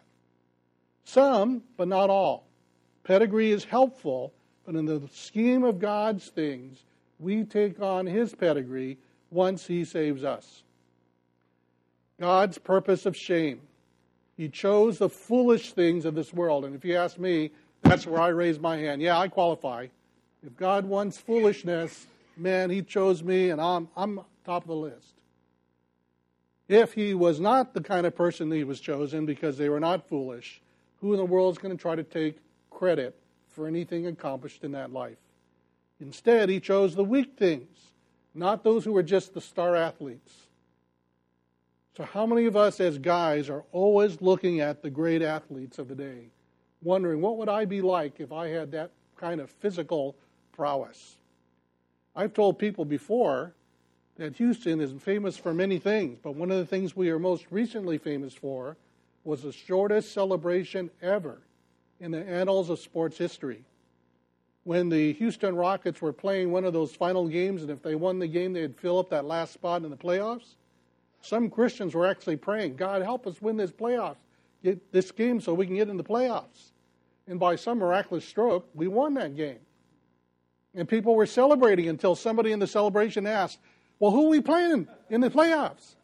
Some, 1.03 1.61
but 1.75 1.89
not 1.89 2.09
all. 2.09 2.47
Pedigree 3.03 3.51
is 3.51 3.65
helpful, 3.65 4.31
but 4.65 4.75
in 4.75 4.85
the 4.85 5.09
scheme 5.11 5.65
of 5.65 5.77
God's 5.77 6.29
things, 6.29 6.85
we 7.19 7.43
take 7.43 7.81
on 7.81 8.05
His 8.05 8.33
pedigree 8.33 8.97
once 9.29 9.67
He 9.67 9.83
saves 9.83 10.23
us. 10.23 10.63
God's 12.17 12.59
purpose 12.59 13.05
of 13.05 13.17
shame. 13.17 13.59
He 14.37 14.47
chose 14.47 14.99
the 14.99 15.09
foolish 15.09 15.73
things 15.73 16.05
of 16.05 16.15
this 16.15 16.33
world. 16.33 16.63
And 16.63 16.73
if 16.73 16.85
you 16.85 16.95
ask 16.95 17.19
me, 17.19 17.51
that's 17.83 18.07
where 18.07 18.21
I 18.21 18.29
raise 18.29 18.59
my 18.59 18.77
hand. 18.77 19.01
Yeah, 19.01 19.19
I 19.19 19.27
qualify. 19.27 19.87
If 20.45 20.57
God 20.57 20.85
wants 20.85 21.17
foolishness, 21.17 22.07
man, 22.37 22.69
He 22.69 22.81
chose 22.81 23.23
me 23.23 23.49
and 23.49 23.61
I'm, 23.61 23.87
I'm 23.95 24.21
top 24.45 24.63
of 24.63 24.67
the 24.67 24.75
list. 24.75 25.13
If 26.67 26.93
He 26.93 27.13
was 27.13 27.39
not 27.39 27.73
the 27.73 27.81
kind 27.81 28.05
of 28.05 28.15
person 28.15 28.51
He 28.51 28.63
was 28.63 28.79
chosen 28.79 29.25
because 29.25 29.57
they 29.57 29.69
were 29.69 29.79
not 29.79 30.07
foolish, 30.07 30.61
who 31.01 31.13
in 31.13 31.17
the 31.17 31.25
world 31.25 31.53
is 31.53 31.57
going 31.57 31.75
to 31.75 31.81
try 31.81 31.95
to 31.95 32.03
take 32.03 32.39
credit 32.69 33.15
for 33.49 33.67
anything 33.67 34.07
accomplished 34.07 34.63
in 34.63 34.71
that 34.71 34.91
life? 34.91 35.17
Instead, 35.99 36.49
He 36.49 36.59
chose 36.59 36.95
the 36.95 37.03
weak 37.03 37.33
things, 37.37 37.77
not 38.33 38.63
those 38.63 38.83
who 38.83 38.93
were 38.93 39.03
just 39.03 39.33
the 39.33 39.41
star 39.41 39.75
athletes. 39.75 40.33
So, 41.95 42.03
how 42.03 42.25
many 42.25 42.45
of 42.45 42.55
us 42.55 42.79
as 42.79 42.97
guys 42.97 43.49
are 43.49 43.63
always 43.71 44.19
looking 44.19 44.59
at 44.59 44.81
the 44.81 44.89
great 44.89 45.21
athletes 45.21 45.77
of 45.77 45.87
the 45.87 45.95
day, 45.95 46.29
wondering 46.83 47.21
what 47.21 47.37
would 47.37 47.49
I 47.49 47.65
be 47.65 47.81
like 47.81 48.19
if 48.19 48.31
I 48.31 48.47
had 48.47 48.71
that 48.71 48.91
kind 49.17 49.39
of 49.39 49.49
physical 49.49 50.15
prowess. 50.51 51.17
I've 52.15 52.33
told 52.33 52.59
people 52.59 52.85
before 52.85 53.53
that 54.17 54.35
Houston 54.35 54.79
is 54.79 54.91
famous 55.01 55.37
for 55.37 55.53
many 55.53 55.79
things, 55.79 56.19
but 56.21 56.35
one 56.35 56.51
of 56.51 56.57
the 56.57 56.65
things 56.65 56.95
we 56.95 57.09
are 57.09 57.19
most 57.19 57.45
recently 57.49 57.97
famous 57.97 58.33
for 58.33 58.77
was 59.23 59.41
the 59.41 59.51
shortest 59.51 60.13
celebration 60.13 60.91
ever 61.01 61.39
in 61.99 62.11
the 62.11 62.23
annals 62.27 62.69
of 62.69 62.79
sports 62.79 63.17
history. 63.17 63.63
When 64.65 64.89
the 64.89 65.13
Houston 65.13 65.55
Rockets 65.55 66.01
were 66.01 66.13
playing 66.13 66.51
one 66.51 66.65
of 66.65 66.73
those 66.73 66.93
final 66.93 67.27
games, 67.27 67.61
and 67.61 67.71
if 67.71 67.81
they 67.81 67.95
won 67.95 68.19
the 68.19 68.27
game, 68.27 68.53
they'd 68.53 68.75
fill 68.75 68.99
up 68.99 69.09
that 69.09 69.25
last 69.25 69.53
spot 69.53 69.83
in 69.83 69.89
the 69.89 69.97
playoffs. 69.97 70.55
Some 71.21 71.49
Christians 71.49 71.95
were 71.95 72.05
actually 72.05 72.35
praying, 72.35 72.75
God, 72.75 73.01
help 73.01 73.25
us 73.25 73.41
win 73.41 73.57
this 73.57 73.71
playoffs, 73.71 74.17
get 74.63 74.91
this 74.91 75.11
game 75.11 75.41
so 75.41 75.53
we 75.53 75.65
can 75.65 75.75
get 75.75 75.89
in 75.89 75.97
the 75.97 76.03
playoffs. 76.03 76.72
And 77.27 77.39
by 77.39 77.55
some 77.55 77.79
miraculous 77.79 78.25
stroke, 78.25 78.67
we 78.73 78.87
won 78.87 79.13
that 79.15 79.35
game. 79.35 79.59
And 80.75 80.87
people 80.87 81.15
were 81.15 81.25
celebrating 81.25 81.87
until 81.87 82.15
somebody 82.15 82.51
in 82.51 82.59
the 82.59 82.67
celebration 82.67 83.25
asked, 83.27 83.59
Well, 83.99 84.11
who 84.11 84.25
are 84.25 84.29
we 84.29 84.41
playing 84.41 84.87
in 85.09 85.21
the 85.21 85.29
playoffs? 85.29 85.95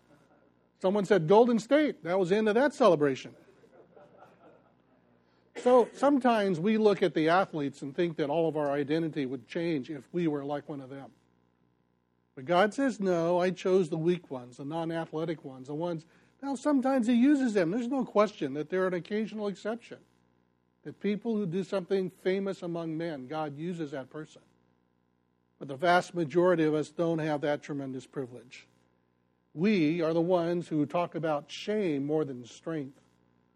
Someone 0.81 1.05
said 1.05 1.27
Golden 1.27 1.59
State. 1.59 2.03
That 2.03 2.17
was 2.17 2.29
the 2.29 2.37
end 2.37 2.47
of 2.47 2.55
that 2.55 2.73
celebration. 2.73 3.33
So 5.57 5.89
sometimes 5.93 6.59
we 6.59 6.77
look 6.77 7.03
at 7.03 7.13
the 7.13 7.29
athletes 7.29 7.81
and 7.81 7.93
think 7.93 8.15
that 8.17 8.29
all 8.29 8.47
of 8.47 8.55
our 8.55 8.71
identity 8.71 9.25
would 9.25 9.47
change 9.47 9.89
if 9.89 10.03
we 10.13 10.27
were 10.27 10.45
like 10.45 10.69
one 10.69 10.79
of 10.79 10.89
them. 10.89 11.11
But 12.35 12.45
God 12.45 12.73
says, 12.73 13.01
no, 13.01 13.39
I 13.41 13.49
chose 13.49 13.89
the 13.89 13.97
weak 13.97 14.31
ones, 14.31 14.57
the 14.57 14.63
non 14.63 14.91
athletic 14.91 15.43
ones, 15.43 15.67
the 15.67 15.75
ones. 15.75 16.05
Now, 16.41 16.55
sometimes 16.55 17.07
He 17.07 17.13
uses 17.13 17.53
them. 17.53 17.71
There's 17.71 17.89
no 17.89 18.05
question 18.05 18.53
that 18.53 18.69
they're 18.69 18.87
an 18.87 18.93
occasional 18.93 19.47
exception. 19.49 19.97
That 20.89 21.01
people 21.01 21.35
who 21.35 21.45
do 21.45 21.63
something 21.63 22.09
famous 22.09 22.63
among 22.63 22.97
men, 22.97 23.27
God 23.27 23.55
uses 23.55 23.91
that 23.91 24.09
person. 24.09 24.41
But 25.59 25.67
the 25.67 25.75
vast 25.75 26.15
majority 26.15 26.63
of 26.63 26.73
us 26.73 26.89
don't 26.89 27.19
have 27.19 27.41
that 27.41 27.61
tremendous 27.61 28.07
privilege. 28.07 28.65
We 29.53 30.01
are 30.01 30.15
the 30.15 30.19
ones 30.19 30.67
who 30.67 30.87
talk 30.87 31.13
about 31.13 31.51
shame 31.51 32.07
more 32.07 32.25
than 32.25 32.43
strength 32.43 32.99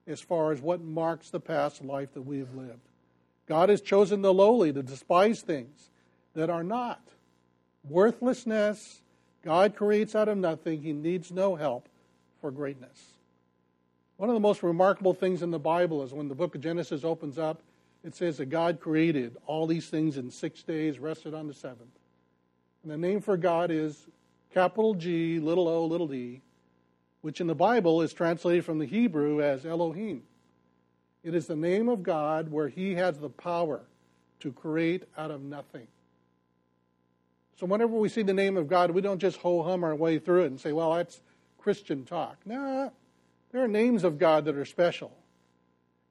as 0.05 0.21
far 0.21 0.51
as 0.51 0.61
what 0.61 0.81
marks 0.81 1.31
the 1.31 1.39
past 1.39 1.83
life 1.83 2.13
that 2.13 2.21
we 2.21 2.37
have 2.37 2.53
lived. 2.53 2.87
God 3.47 3.69
has 3.69 3.81
chosen 3.81 4.21
the 4.21 4.31
lowly 4.31 4.71
to 4.71 4.83
despise 4.83 5.41
things 5.41 5.89
that 6.35 6.51
are 6.51 6.63
not. 6.63 7.01
Worthlessness, 7.89 9.01
God 9.43 9.75
creates 9.75 10.13
out 10.13 10.29
of 10.29 10.37
nothing. 10.37 10.83
He 10.83 10.93
needs 10.93 11.31
no 11.31 11.55
help 11.55 11.89
for 12.41 12.51
greatness. 12.51 13.12
One 14.17 14.29
of 14.29 14.35
the 14.35 14.39
most 14.39 14.63
remarkable 14.63 15.13
things 15.13 15.41
in 15.41 15.51
the 15.51 15.59
Bible 15.59 16.03
is 16.03 16.13
when 16.13 16.27
the 16.27 16.35
book 16.35 16.55
of 16.55 16.61
Genesis 16.61 17.03
opens 17.03 17.37
up 17.37 17.61
it 18.03 18.15
says 18.15 18.37
that 18.37 18.47
God 18.47 18.81
created 18.81 19.37
all 19.45 19.65
these 19.65 19.87
things 19.87 20.17
in 20.17 20.29
six 20.29 20.61
days, 20.61 20.99
rested 20.99 21.33
on 21.33 21.47
the 21.47 21.53
seventh. 21.53 21.99
And 22.83 22.91
the 22.91 22.97
name 22.97 23.21
for 23.21 23.37
God 23.37 23.71
is 23.71 24.07
capital 24.53 24.93
G, 24.93 25.39
little 25.39 25.69
o, 25.69 25.85
little 25.85 26.07
d, 26.07 26.41
which 27.21 27.39
in 27.39 27.47
the 27.47 27.55
Bible 27.55 28.01
is 28.01 28.11
translated 28.11 28.65
from 28.65 28.79
the 28.79 28.85
Hebrew 28.85 29.41
as 29.41 29.65
Elohim. 29.65 30.23
It 31.23 31.33
is 31.33 31.47
the 31.47 31.55
name 31.55 31.87
of 31.87 32.03
God 32.03 32.51
where 32.51 32.67
He 32.67 32.95
has 32.95 33.17
the 33.17 33.29
power 33.29 33.81
to 34.41 34.51
create 34.51 35.03
out 35.17 35.31
of 35.31 35.41
nothing. 35.41 35.87
So 37.57 37.65
whenever 37.65 37.95
we 37.95 38.09
see 38.09 38.23
the 38.23 38.33
name 38.33 38.57
of 38.57 38.67
God, 38.67 38.91
we 38.91 38.99
don't 38.99 39.19
just 39.19 39.37
ho 39.37 39.63
hum 39.63 39.85
our 39.85 39.95
way 39.95 40.19
through 40.19 40.43
it 40.43 40.47
and 40.47 40.59
say, 40.59 40.73
well, 40.73 40.93
that's 40.95 41.21
Christian 41.57 42.03
talk. 42.03 42.35
No, 42.45 42.91
there 43.53 43.63
are 43.63 43.67
names 43.67 44.03
of 44.03 44.17
God 44.17 44.45
that 44.45 44.57
are 44.57 44.65
special. 44.65 45.15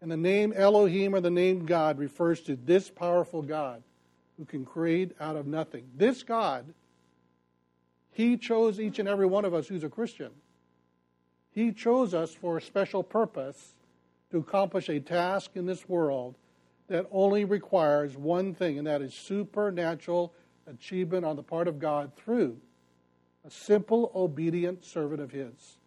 And 0.01 0.11
the 0.11 0.17
name 0.17 0.53
Elohim 0.57 1.15
or 1.15 1.21
the 1.21 1.31
name 1.31 1.67
God 1.67 1.99
refers 1.99 2.41
to 2.43 2.57
this 2.57 2.89
powerful 2.89 3.43
God 3.43 3.83
who 4.39 4.45
can 4.45 4.65
create 4.65 5.13
out 5.21 5.37
of 5.37 5.47
nothing. 5.47 5.89
This 5.95 6.23
God, 6.23 6.73
He 8.13 8.37
chose 8.37 8.81
each 8.81 8.99
and 8.99 9.09
every 9.09 9.27
one 9.27 9.45
of 9.45 9.55
us 9.55 9.69
who's 9.69 9.85
a 9.85 9.89
Christian. 9.89 10.31
He 11.51 11.73
chose 11.73 12.15
us 12.15 12.33
for 12.33 12.57
a 12.57 12.63
special 12.63 13.03
purpose 13.03 13.75
to 14.31 14.39
accomplish 14.39 14.89
a 14.89 15.01
task 15.01 15.51
in 15.55 15.67
this 15.67 15.89
world 15.89 16.37
that 16.89 17.07
only 17.11 17.45
requires 17.45 18.17
one 18.17 18.55
thing, 18.55 18.79
and 18.79 18.87
that 18.87 19.03
is 19.03 19.15
supernatural 19.15 20.33
achievement 20.67 21.25
on 21.25 21.37
the 21.37 21.43
part 21.43 21.69
of 21.69 21.79
God 21.79 22.13
through 22.17 22.59
a 23.45 23.51
simple, 23.51 24.13
obedient 24.15 24.85
servant 24.85 25.21
of 25.21 25.33
His. 25.33 25.79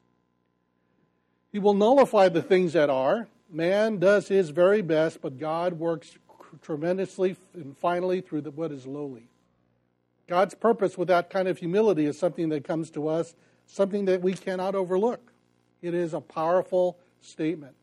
He 1.56 1.60
will 1.60 1.74
nullify 1.74 2.28
the 2.28 2.42
things 2.42 2.74
that 2.74 2.90
are. 2.90 3.30
Man 3.50 3.98
does 3.98 4.28
his 4.28 4.50
very 4.50 4.82
best, 4.82 5.22
but 5.22 5.40
God 5.40 5.80
works 5.80 6.18
tremendously 6.62 7.38
and 7.54 7.78
finally 7.78 8.20
through 8.20 8.42
the, 8.42 8.52
what 8.52 8.74
is 8.74 8.86
lowly. 8.86 9.30
God's 10.28 10.54
purpose 10.54 10.98
with 10.98 11.08
that 11.08 11.30
kind 11.30 11.48
of 11.48 11.58
humility 11.58 12.08
is 12.08 12.20
something 12.20 12.50
that 12.50 12.66
comes 12.66 12.92
to 12.92 13.08
us, 13.08 13.36
something 13.68 14.04
that 14.04 14.22
we 14.22 14.34
cannot 14.34 14.76
overlook. 14.76 15.32
It 15.82 15.94
is 15.94 16.14
a 16.14 16.20
powerful 16.20 17.00
statement 17.22 17.78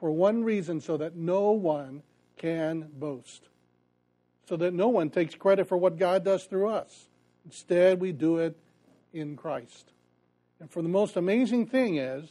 for 0.00 0.10
one 0.10 0.42
reason 0.42 0.80
so 0.80 0.96
that 0.96 1.14
no 1.14 1.52
one 1.52 2.02
can 2.38 2.88
boast, 2.92 3.50
so 4.48 4.56
that 4.56 4.74
no 4.74 4.88
one 4.88 5.10
takes 5.10 5.36
credit 5.36 5.68
for 5.68 5.76
what 5.76 5.96
God 5.96 6.24
does 6.24 6.42
through 6.42 6.70
us. 6.70 7.06
Instead, 7.44 8.00
we 8.00 8.10
do 8.10 8.38
it 8.38 8.56
in 9.12 9.36
Christ. 9.36 9.92
And 10.58 10.68
for 10.68 10.82
the 10.82 10.88
most 10.88 11.14
amazing 11.16 11.66
thing 11.66 11.98
is, 11.98 12.28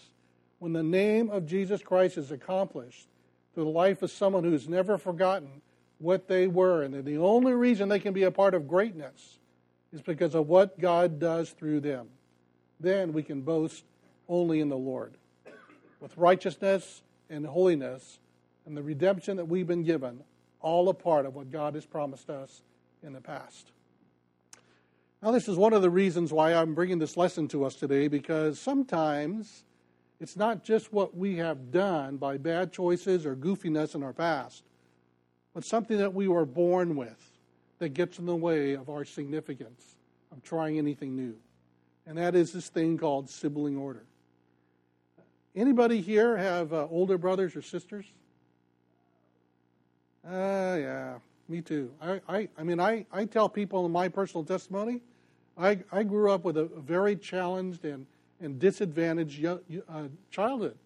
when 0.62 0.74
the 0.74 0.84
name 0.84 1.32
of 1.32 1.48
Jesus 1.48 1.82
Christ 1.82 2.20
is 2.20 2.30
accomplished 2.30 3.08
through 3.56 3.64
the 3.64 3.72
life 3.72 4.04
of 4.04 4.12
someone 4.12 4.44
who's 4.44 4.70
never 4.70 4.96
forgotten 4.96 5.64
what 5.98 6.28
they 6.28 6.46
were, 6.46 6.84
and 6.84 7.04
the 7.04 7.18
only 7.18 7.54
reason 7.54 7.90
they 7.90 7.98
can 7.98 8.14
be 8.14 8.22
a 8.22 8.30
part 8.30 8.54
of 8.54 8.68
greatness 8.68 9.40
is 9.92 10.04
because 10.04 10.36
of 10.36 10.48
what 10.48 10.80
God 10.80 11.20
does 11.20 11.50
through 11.50 11.80
them, 11.80 12.10
then 12.80 13.12
we 13.12 13.24
can 13.24 13.42
boast 13.42 13.84
only 14.30 14.60
in 14.60 14.70
the 14.70 14.78
Lord. 14.78 15.16
With 16.00 16.16
righteousness 16.16 17.02
and 17.28 17.44
holiness 17.44 18.20
and 18.68 18.78
the 18.78 18.84
redemption 18.84 19.38
that 19.38 19.46
we've 19.46 19.66
been 19.66 19.84
given, 19.84 20.24
all 20.60 20.90
a 20.90 20.94
part 20.94 21.26
of 21.26 21.34
what 21.34 21.52
God 21.52 21.74
has 21.74 21.88
promised 21.88 22.30
us 22.30 22.62
in 23.02 23.14
the 23.14 23.22
past. 23.22 23.72
Now, 25.24 25.32
this 25.32 25.48
is 25.48 25.58
one 25.58 25.74
of 25.74 25.82
the 25.82 25.90
reasons 25.90 26.32
why 26.32 26.54
I'm 26.54 26.76
bringing 26.76 27.00
this 27.00 27.18
lesson 27.18 27.48
to 27.48 27.66
us 27.66 27.74
today, 27.74 28.08
because 28.08 28.60
sometimes 28.60 29.64
it's 30.22 30.38
not 30.38 30.64
just 30.64 30.94
what 30.94 31.18
we 31.18 31.38
have 31.38 31.72
done 31.72 32.18
by 32.18 32.38
bad 32.38 32.72
choices 32.72 33.26
or 33.26 33.36
goofiness 33.36 33.96
in 33.96 34.04
our 34.04 34.14
past, 34.14 34.64
but 35.56 35.66
something 35.66 35.98
that 35.98 36.14
we 36.14 36.28
were 36.28 36.46
born 36.46 36.96
with 36.96 37.20
that 37.80 37.90
gets 37.90 38.20
in 38.20 38.28
the 38.28 38.36
way 38.36 38.74
of 38.74 38.88
our 38.88 39.04
significance 39.04 39.96
of 40.32 40.44
trying 40.44 40.78
anything 40.78 41.16
new. 41.16 41.36
And 42.06 42.20
that 42.20 42.36
is 42.36 42.54
this 42.54 42.70
thing 42.70 43.00
called 43.00 43.32
sibling 43.32 43.76
order. 43.76 44.04
Anybody 45.56 46.02
here 46.02 46.38
have 46.38 46.72
uh, 46.72 46.88
older 46.92 47.18
brothers 47.18 47.56
or 47.56 47.64
sisters? 47.64 48.06
Uh, 50.24 50.78
yeah, 50.80 51.14
me 51.50 51.62
too. 51.62 51.92
I, 52.00 52.22
I, 52.30 52.50
I 52.60 52.64
mean, 52.64 52.80
I, 52.80 53.08
I 53.12 53.26
tell 53.26 53.50
people 53.50 53.88
in 53.88 53.92
my 53.92 54.08
personal 54.08 54.44
testimony, 54.44 55.02
I, 55.58 55.80
I 55.92 56.04
grew 56.04 56.32
up 56.32 56.44
with 56.44 56.58
a, 56.58 56.66
very 56.66 57.16
challenged 57.16 57.86
and, 57.86 58.06
and 58.42 58.60
disadvantaged 58.60 59.46
uh, 59.46 59.58
childhood. 60.30 60.78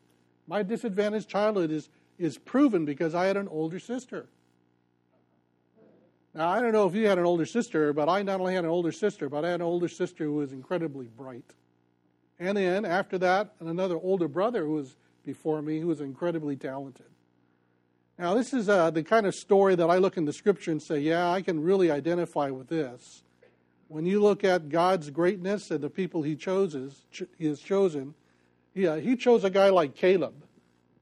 My 0.48 0.62
disadvantaged 0.62 1.30
childhood 1.30 1.72
is, 1.72 1.90
is 2.20 2.38
proven 2.38 2.86
because 2.86 3.16
I 3.16 3.26
had 3.26 3.38
an 3.38 3.48
older 3.48 3.80
sister. 3.80 4.28
Now, 6.34 6.50
I 6.50 6.62
don't 6.62 6.74
know 6.74 6.86
if 6.86 6.94
you 6.94 7.08
had 7.08 7.18
an 7.18 7.26
older 7.26 7.46
sister, 7.46 7.94
but 7.94 8.10
I 8.10 8.22
not 8.22 8.42
only 8.42 8.56
had 8.56 8.66
an 8.66 8.70
older 8.70 8.92
sister, 8.92 9.30
but 9.30 9.46
I 9.46 9.52
had 9.52 9.62
an 9.62 9.68
older 9.68 9.88
sister 9.88 10.26
who 10.26 10.34
was 10.34 10.52
incredibly 10.52 11.08
bright. 11.08 11.54
And 12.40 12.58
then 12.58 12.84
after 12.84 13.18
that, 13.20 13.56
another 13.62 13.96
older 13.96 14.28
brother 14.28 14.66
who 14.66 14.74
was 14.74 14.98
before 15.26 15.62
me 15.62 15.80
who 15.80 15.88
was 15.88 16.02
incredibly 16.02 16.58
talented. 16.58 17.06
Now, 18.20 18.34
this 18.34 18.54
is 18.54 18.70
uh, 18.70 18.92
the 18.92 19.04
kind 19.04 19.26
of 19.26 19.34
story 19.34 19.76
that 19.76 19.90
I 19.90 19.98
look 19.98 20.18
in 20.18 20.26
the 20.26 20.34
scripture 20.34 20.72
and 20.72 20.82
say, 20.82 21.00
yeah, 21.00 21.30
I 21.30 21.42
can 21.42 21.62
really 21.62 21.92
identify 21.92 22.50
with 22.50 22.68
this. 22.68 23.24
When 23.96 24.06
you 24.06 24.22
look 24.22 24.44
at 24.44 24.68
God's 24.68 25.10
greatness 25.10 25.72
and 25.72 25.80
the 25.80 25.90
people 25.90 26.22
He 26.22 26.36
chooses, 26.36 27.06
He 27.38 27.46
has 27.46 27.62
chosen, 27.62 28.14
yeah, 28.74 28.98
He 28.98 29.16
chose 29.16 29.46
a 29.46 29.50
guy 29.50 29.70
like 29.70 29.96
Caleb. 29.96 30.34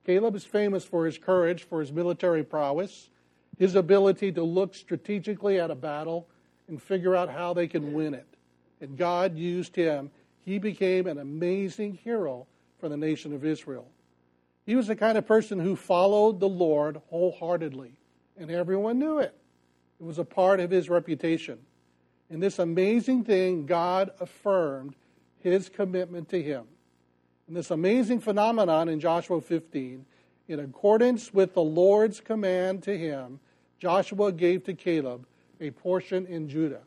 Caleb 0.05 0.35
is 0.35 0.45
famous 0.45 0.85
for 0.85 1.07
his 1.07 1.17
courage, 1.17 1.63
for 1.63 1.79
his 1.79 1.91
military 1.91 2.43
prowess, 2.43 3.09
his 3.57 3.73
ability 3.73 4.31
to 4.33 4.43
look 4.43 4.75
strategically 4.75 5.59
at 5.59 5.71
a 5.71 5.75
battle 5.75 6.27
and 6.67 6.79
figure 6.79 7.15
out 7.15 7.31
how 7.31 7.51
they 7.51 7.65
can 7.65 7.93
win 7.93 8.13
it. 8.13 8.27
And 8.79 8.95
God 8.95 9.35
used 9.35 9.75
him 9.75 10.11
he 10.41 10.59
became 10.59 11.07
an 11.07 11.17
amazing 11.17 11.95
hero 11.95 12.45
for 12.77 12.89
the 12.89 12.97
nation 12.97 13.33
of 13.33 13.43
Israel. 13.43 13.87
He 14.67 14.75
was 14.75 14.85
the 14.85 14.95
kind 14.95 15.17
of 15.17 15.25
person 15.25 15.57
who 15.57 15.75
followed 15.75 16.39
the 16.39 16.47
Lord 16.47 17.01
wholeheartedly, 17.09 17.93
and 18.37 18.51
everyone 18.51 18.99
knew 18.99 19.17
it. 19.17 19.35
It 19.99 20.03
was 20.03 20.19
a 20.19 20.23
part 20.23 20.59
of 20.59 20.69
his 20.69 20.91
reputation. 20.91 21.57
And 22.33 22.41
this 22.41 22.57
amazing 22.57 23.25
thing, 23.25 23.67
God 23.67 24.09
affirmed 24.19 24.95
his 25.41 25.69
commitment 25.69 26.29
to 26.29 26.41
him. 26.41 26.63
And 27.47 27.55
this 27.55 27.69
amazing 27.69 28.21
phenomenon 28.21 28.89
in 28.89 28.99
Joshua 28.99 29.39
15, 29.39 30.03
in 30.47 30.59
accordance 30.59 31.31
with 31.31 31.53
the 31.53 31.61
Lord's 31.61 32.19
command 32.19 32.81
to 32.83 32.97
him, 32.97 33.39
Joshua 33.77 34.31
gave 34.31 34.63
to 34.63 34.73
Caleb 34.73 35.27
a 35.61 35.69
portion 35.69 36.25
in 36.25 36.49
Judah. 36.49 36.81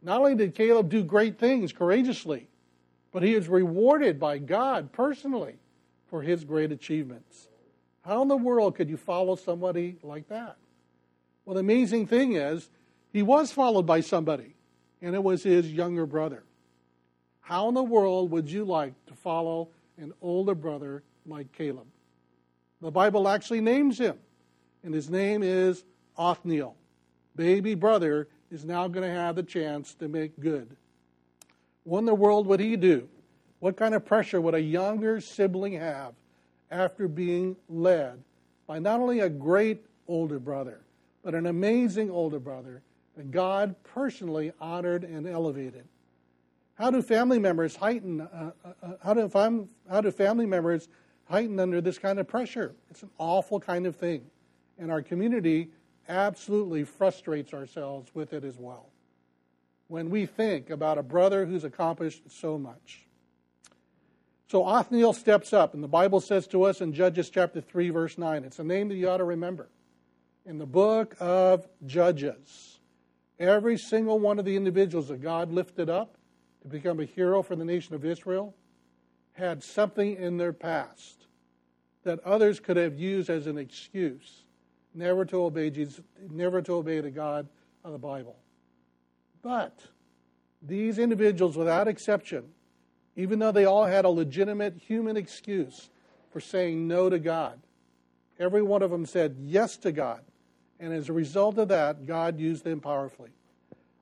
Not 0.00 0.20
only 0.20 0.34
did 0.34 0.54
Caleb 0.54 0.88
do 0.88 1.04
great 1.04 1.38
things 1.38 1.70
courageously, 1.70 2.48
but 3.12 3.22
he 3.22 3.34
is 3.34 3.46
rewarded 3.46 4.18
by 4.18 4.38
God 4.38 4.90
personally 4.90 5.56
for 6.06 6.22
his 6.22 6.44
great 6.44 6.72
achievements. 6.72 7.48
How 8.06 8.22
in 8.22 8.28
the 8.28 8.38
world 8.38 8.74
could 8.74 8.88
you 8.88 8.96
follow 8.96 9.36
somebody 9.36 9.98
like 10.02 10.28
that? 10.30 10.56
Well, 11.44 11.52
the 11.52 11.60
amazing 11.60 12.06
thing 12.06 12.36
is, 12.36 12.70
he 13.12 13.20
was 13.20 13.52
followed 13.52 13.84
by 13.84 14.00
somebody, 14.00 14.54
and 15.02 15.14
it 15.14 15.22
was 15.22 15.42
his 15.42 15.70
younger 15.70 16.06
brother. 16.06 16.42
How 17.40 17.68
in 17.68 17.74
the 17.74 17.82
world 17.82 18.30
would 18.30 18.50
you 18.50 18.64
like 18.64 18.94
to 19.06 19.14
follow 19.14 19.68
an 19.96 20.12
older 20.20 20.54
brother 20.54 21.02
like 21.26 21.52
Caleb? 21.52 21.86
The 22.80 22.90
Bible 22.90 23.26
actually 23.26 23.60
names 23.60 23.98
him, 23.98 24.18
and 24.84 24.94
his 24.94 25.10
name 25.10 25.42
is 25.42 25.84
Othniel. 26.16 26.76
Baby 27.36 27.74
brother 27.74 28.28
is 28.50 28.64
now 28.64 28.88
going 28.88 29.08
to 29.08 29.14
have 29.14 29.36
the 29.36 29.42
chance 29.42 29.94
to 29.94 30.08
make 30.08 30.38
good. 30.40 30.68
What 31.84 32.00
in 32.00 32.04
the 32.04 32.14
world 32.14 32.46
would 32.46 32.60
he 32.60 32.76
do? 32.76 33.08
What 33.60 33.76
kind 33.76 33.94
of 33.94 34.04
pressure 34.04 34.40
would 34.40 34.54
a 34.54 34.60
younger 34.60 35.20
sibling 35.20 35.72
have 35.74 36.14
after 36.70 37.08
being 37.08 37.56
led 37.68 38.22
by 38.66 38.78
not 38.78 39.00
only 39.00 39.20
a 39.20 39.28
great 39.28 39.84
older 40.06 40.38
brother, 40.38 40.80
but 41.22 41.34
an 41.34 41.46
amazing 41.46 42.10
older 42.10 42.38
brother 42.38 42.82
God 43.24 43.74
personally 43.82 44.52
honored 44.60 45.04
and 45.04 45.26
elevated? 45.26 45.86
How 46.74 46.90
do 46.90 47.02
family 47.02 47.38
members 47.38 47.76
heighten? 47.76 48.20
Uh, 48.20 48.52
uh, 48.64 48.68
uh 48.82 48.92
how, 49.02 49.14
do, 49.14 49.68
how 49.90 50.00
do 50.00 50.10
family 50.10 50.46
members 50.46 50.88
heighten 51.24 51.58
under 51.58 51.80
this 51.80 51.98
kind 51.98 52.18
of 52.18 52.28
pressure? 52.28 52.74
It's 52.90 53.02
an 53.02 53.10
awful 53.18 53.60
kind 53.60 53.86
of 53.86 53.96
thing, 53.96 54.26
and 54.78 54.90
our 54.90 55.02
community 55.02 55.70
absolutely 56.08 56.84
frustrates 56.84 57.52
ourselves 57.52 58.10
with 58.14 58.32
it 58.32 58.44
as 58.44 58.56
well 58.56 58.86
when 59.88 60.10
we 60.10 60.26
think 60.26 60.70
about 60.70 60.98
a 60.98 61.02
brother 61.02 61.46
who's 61.46 61.64
accomplished 61.64 62.22
so 62.30 62.58
much. 62.58 63.06
So 64.48 64.64
Othniel 64.64 65.12
steps 65.12 65.52
up, 65.52 65.74
and 65.74 65.82
the 65.82 65.88
Bible 65.88 66.20
says 66.20 66.46
to 66.48 66.62
us 66.62 66.80
in 66.80 66.92
Judges 66.92 67.28
chapter 67.28 67.60
3, 67.60 67.90
verse 67.90 68.16
9, 68.16 68.44
it's 68.44 68.58
a 68.58 68.64
name 68.64 68.88
that 68.88 68.94
you 68.94 69.08
ought 69.08 69.18
to 69.18 69.24
remember. 69.24 69.68
In 70.46 70.58
the 70.58 70.66
book 70.66 71.16
of 71.20 71.66
Judges, 71.84 72.77
every 73.38 73.78
single 73.78 74.18
one 74.18 74.38
of 74.38 74.44
the 74.44 74.56
individuals 74.56 75.08
that 75.08 75.22
God 75.22 75.52
lifted 75.52 75.88
up 75.88 76.16
to 76.62 76.68
become 76.68 77.00
a 77.00 77.04
hero 77.04 77.42
for 77.42 77.56
the 77.56 77.64
nation 77.64 77.94
of 77.94 78.04
Israel 78.04 78.54
had 79.32 79.62
something 79.62 80.16
in 80.16 80.36
their 80.36 80.52
past 80.52 81.26
that 82.02 82.20
others 82.20 82.60
could 82.60 82.76
have 82.76 82.98
used 82.98 83.30
as 83.30 83.46
an 83.46 83.58
excuse 83.58 84.44
never 84.94 85.24
to 85.24 85.44
obey 85.44 85.70
Jesus, 85.70 86.00
never 86.30 86.60
to 86.62 86.72
obey 86.74 87.00
the 87.00 87.10
God 87.10 87.48
of 87.84 87.92
the 87.92 87.98
Bible. 87.98 88.36
But 89.42 89.78
these 90.60 90.98
individuals, 90.98 91.56
without 91.56 91.86
exception, 91.86 92.44
even 93.14 93.38
though 93.38 93.52
they 93.52 93.64
all 93.64 93.84
had 93.84 94.04
a 94.04 94.08
legitimate 94.08 94.76
human 94.76 95.16
excuse 95.16 95.90
for 96.30 96.40
saying 96.40 96.86
no 96.86 97.08
to 97.08 97.18
God. 97.18 97.58
Every 98.38 98.62
one 98.62 98.82
of 98.82 98.90
them 98.90 99.06
said 99.06 99.36
yes 99.40 99.76
to 99.78 99.92
God. 99.92 100.22
And 100.80 100.92
as 100.92 101.08
a 101.08 101.12
result 101.12 101.58
of 101.58 101.68
that, 101.68 102.06
God 102.06 102.38
used 102.38 102.64
them 102.64 102.80
powerfully. 102.80 103.30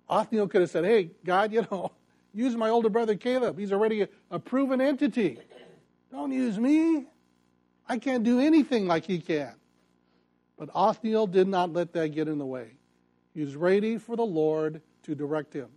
Othniel 0.08 0.48
could 0.48 0.60
have 0.60 0.70
said, 0.70 0.84
Hey, 0.84 1.10
God, 1.24 1.52
you 1.52 1.66
know, 1.70 1.92
use 2.34 2.54
my 2.54 2.68
older 2.68 2.88
brother 2.88 3.14
Caleb. 3.14 3.58
He's 3.58 3.72
already 3.72 4.02
a, 4.02 4.08
a 4.30 4.38
proven 4.38 4.80
entity. 4.80 5.38
Don't 6.12 6.32
use 6.32 6.58
me. 6.58 7.06
I 7.88 7.98
can't 7.98 8.24
do 8.24 8.40
anything 8.40 8.86
like 8.86 9.04
he 9.04 9.20
can. 9.20 9.54
But 10.58 10.70
Othniel 10.74 11.26
did 11.26 11.48
not 11.48 11.72
let 11.72 11.92
that 11.92 12.08
get 12.08 12.28
in 12.28 12.38
the 12.38 12.46
way. 12.46 12.72
He 13.34 13.42
was 13.42 13.56
ready 13.56 13.98
for 13.98 14.16
the 14.16 14.24
Lord 14.24 14.80
to 15.02 15.14
direct 15.14 15.52
him. 15.52 15.68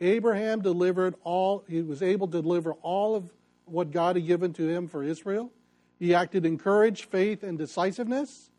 Abraham 0.00 0.60
delivered 0.60 1.14
all, 1.24 1.64
he 1.68 1.82
was 1.82 2.02
able 2.02 2.26
to 2.28 2.42
deliver 2.42 2.72
all 2.74 3.14
of 3.14 3.30
what 3.64 3.90
God 3.90 4.16
had 4.16 4.26
given 4.26 4.52
to 4.54 4.68
him 4.68 4.88
for 4.88 5.02
Israel. 5.02 5.50
He 5.98 6.14
acted 6.14 6.46
in 6.46 6.58
courage, 6.58 7.04
faith, 7.04 7.42
and 7.42 7.58
decisiveness. 7.58 8.50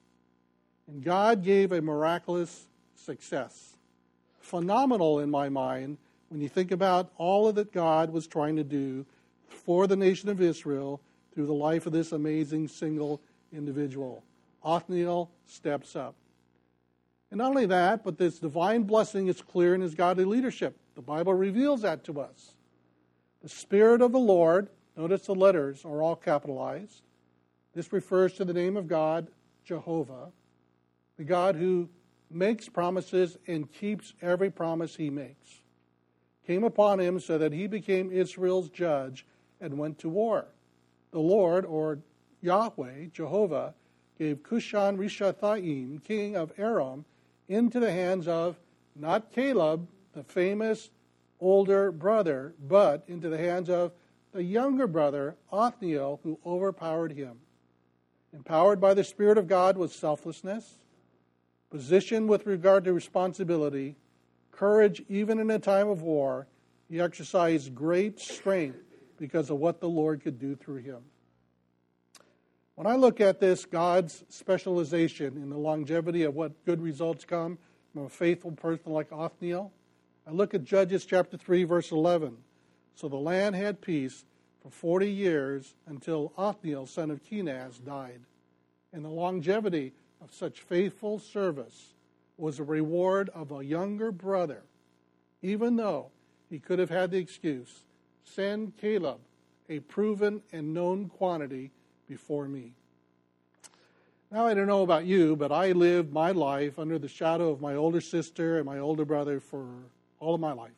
And 0.89 1.03
God 1.03 1.43
gave 1.43 1.71
a 1.71 1.81
miraculous 1.81 2.65
success. 2.95 3.75
Phenomenal 4.39 5.19
in 5.19 5.29
my 5.29 5.47
mind 5.47 5.99
when 6.29 6.41
you 6.41 6.49
think 6.49 6.71
about 6.71 7.11
all 7.17 7.53
that 7.53 7.71
God 7.71 8.11
was 8.11 8.25
trying 8.25 8.55
to 8.55 8.63
do 8.63 9.05
for 9.47 9.85
the 9.85 9.95
nation 9.95 10.29
of 10.29 10.41
Israel 10.41 10.99
through 11.31 11.45
the 11.45 11.53
life 11.53 11.85
of 11.85 11.93
this 11.93 12.11
amazing 12.11 12.67
single 12.67 13.21
individual. 13.53 14.23
Othniel 14.63 15.29
steps 15.45 15.95
up. 15.95 16.15
And 17.29 17.37
not 17.37 17.49
only 17.49 17.67
that, 17.67 18.03
but 18.03 18.17
this 18.17 18.39
divine 18.39 18.81
blessing 18.81 19.27
is 19.27 19.43
clear 19.43 19.75
in 19.75 19.81
his 19.81 19.93
godly 19.93 20.25
leadership. 20.25 20.75
The 20.95 21.03
Bible 21.03 21.35
reveals 21.35 21.83
that 21.83 22.03
to 22.05 22.19
us. 22.19 22.55
The 23.43 23.49
Spirit 23.49 24.01
of 24.01 24.11
the 24.11 24.17
Lord, 24.17 24.69
notice 24.97 25.27
the 25.27 25.35
letters 25.35 25.85
are 25.85 26.01
all 26.01 26.15
capitalized. 26.15 27.03
This 27.75 27.93
refers 27.93 28.33
to 28.33 28.45
the 28.45 28.53
name 28.53 28.75
of 28.75 28.87
God, 28.87 29.27
Jehovah, 29.63 30.31
the 31.19 31.25
God 31.25 31.57
who 31.57 31.89
makes 32.31 32.69
promises 32.69 33.37
and 33.45 33.69
keeps 33.73 34.13
every 34.21 34.49
promise 34.49 34.95
he 34.95 35.09
makes. 35.09 35.59
Came 36.47 36.63
upon 36.63 36.97
him 36.97 37.19
so 37.19 37.37
that 37.37 37.51
he 37.51 37.67
became 37.67 38.09
Israel's 38.09 38.69
judge 38.69 39.25
and 39.59 39.77
went 39.77 39.99
to 39.99 40.07
war. 40.07 40.45
The 41.11 41.19
Lord, 41.19 41.65
or 41.65 41.99
Yahweh, 42.39 43.07
Jehovah, 43.11 43.73
gave 44.17 44.43
Cushan 44.43 44.97
Rishathaim, 44.97 46.01
king 46.05 46.37
of 46.37 46.53
Aram, 46.57 47.03
into 47.49 47.81
the 47.81 47.91
hands 47.91 48.25
of 48.29 48.57
not 48.95 49.29
Caleb, 49.29 49.89
the 50.13 50.23
famous 50.23 50.89
older 51.41 51.91
brother, 51.91 52.53
but 52.65 53.03
into 53.09 53.27
the 53.27 53.37
hands 53.37 53.69
of 53.69 53.91
the 54.31 54.43
younger 54.43 54.87
brother, 54.87 55.35
Othniel, 55.51 56.21
who 56.23 56.39
overpowered 56.45 57.11
him. 57.11 57.39
Empowered 58.31 58.79
by 58.79 58.93
the 58.93 59.03
Spirit 59.03 59.37
of 59.37 59.47
God 59.47 59.75
with 59.75 59.91
selflessness, 59.91 60.75
position 61.69 62.27
with 62.27 62.45
regard 62.45 62.83
to 62.85 62.93
responsibility, 62.93 63.95
courage 64.51 65.03
even 65.07 65.39
in 65.39 65.49
a 65.51 65.59
time 65.59 65.87
of 65.87 66.01
war, 66.01 66.47
he 66.89 66.99
exercised 66.99 67.75
great 67.75 68.19
strength 68.19 68.79
because 69.17 69.49
of 69.49 69.57
what 69.57 69.79
the 69.79 69.89
Lord 69.89 70.21
could 70.21 70.39
do 70.39 70.55
through 70.55 70.77
him. 70.77 71.01
When 72.75 72.87
I 72.87 72.95
look 72.95 73.19
at 73.19 73.39
this, 73.39 73.65
God's 73.65 74.23
specialization 74.29 75.35
in 75.35 75.49
the 75.49 75.57
longevity 75.57 76.23
of 76.23 76.35
what 76.35 76.65
good 76.65 76.81
results 76.81 77.25
come 77.25 77.57
from 77.93 78.05
a 78.05 78.09
faithful 78.09 78.51
person 78.51 78.93
like 78.93 79.11
Othniel, 79.11 79.71
I 80.25 80.31
look 80.31 80.53
at 80.53 80.63
Judges 80.63 81.05
chapter 81.05 81.37
3, 81.37 81.63
verse 81.63 81.91
11. 81.91 82.37
So 82.95 83.09
the 83.09 83.17
land 83.17 83.55
had 83.55 83.81
peace 83.81 84.25
for 84.61 84.69
40 84.69 85.11
years 85.11 85.75
until 85.87 86.31
Othniel, 86.37 86.85
son 86.85 87.11
of 87.11 87.23
Kenaz, 87.23 87.83
died. 87.83 88.21
And 88.93 89.03
the 89.03 89.09
longevity 89.09 89.93
of 90.21 90.33
such 90.33 90.61
faithful 90.61 91.19
service 91.19 91.93
was 92.37 92.59
a 92.59 92.63
reward 92.63 93.29
of 93.29 93.51
a 93.51 93.63
younger 93.63 94.11
brother, 94.11 94.63
even 95.41 95.75
though 95.75 96.11
he 96.49 96.59
could 96.59 96.79
have 96.79 96.89
had 96.89 97.11
the 97.11 97.17
excuse 97.17 97.83
send 98.23 98.77
Caleb, 98.77 99.19
a 99.69 99.79
proven 99.79 100.41
and 100.51 100.73
known 100.73 101.09
quantity 101.09 101.71
before 102.07 102.47
me. 102.47 102.73
Now, 104.31 104.45
I 104.45 104.53
don't 104.53 104.67
know 104.67 104.83
about 104.83 105.05
you, 105.05 105.35
but 105.35 105.51
I 105.51 105.71
lived 105.71 106.13
my 106.13 106.31
life 106.31 106.77
under 106.77 106.99
the 106.99 107.07
shadow 107.07 107.49
of 107.49 107.61
my 107.61 107.75
older 107.75 108.01
sister 108.01 108.57
and 108.57 108.65
my 108.65 108.77
older 108.77 109.03
brother 109.03 109.39
for 109.39 109.65
all 110.19 110.35
of 110.35 110.41
my 110.41 110.53
life. 110.53 110.71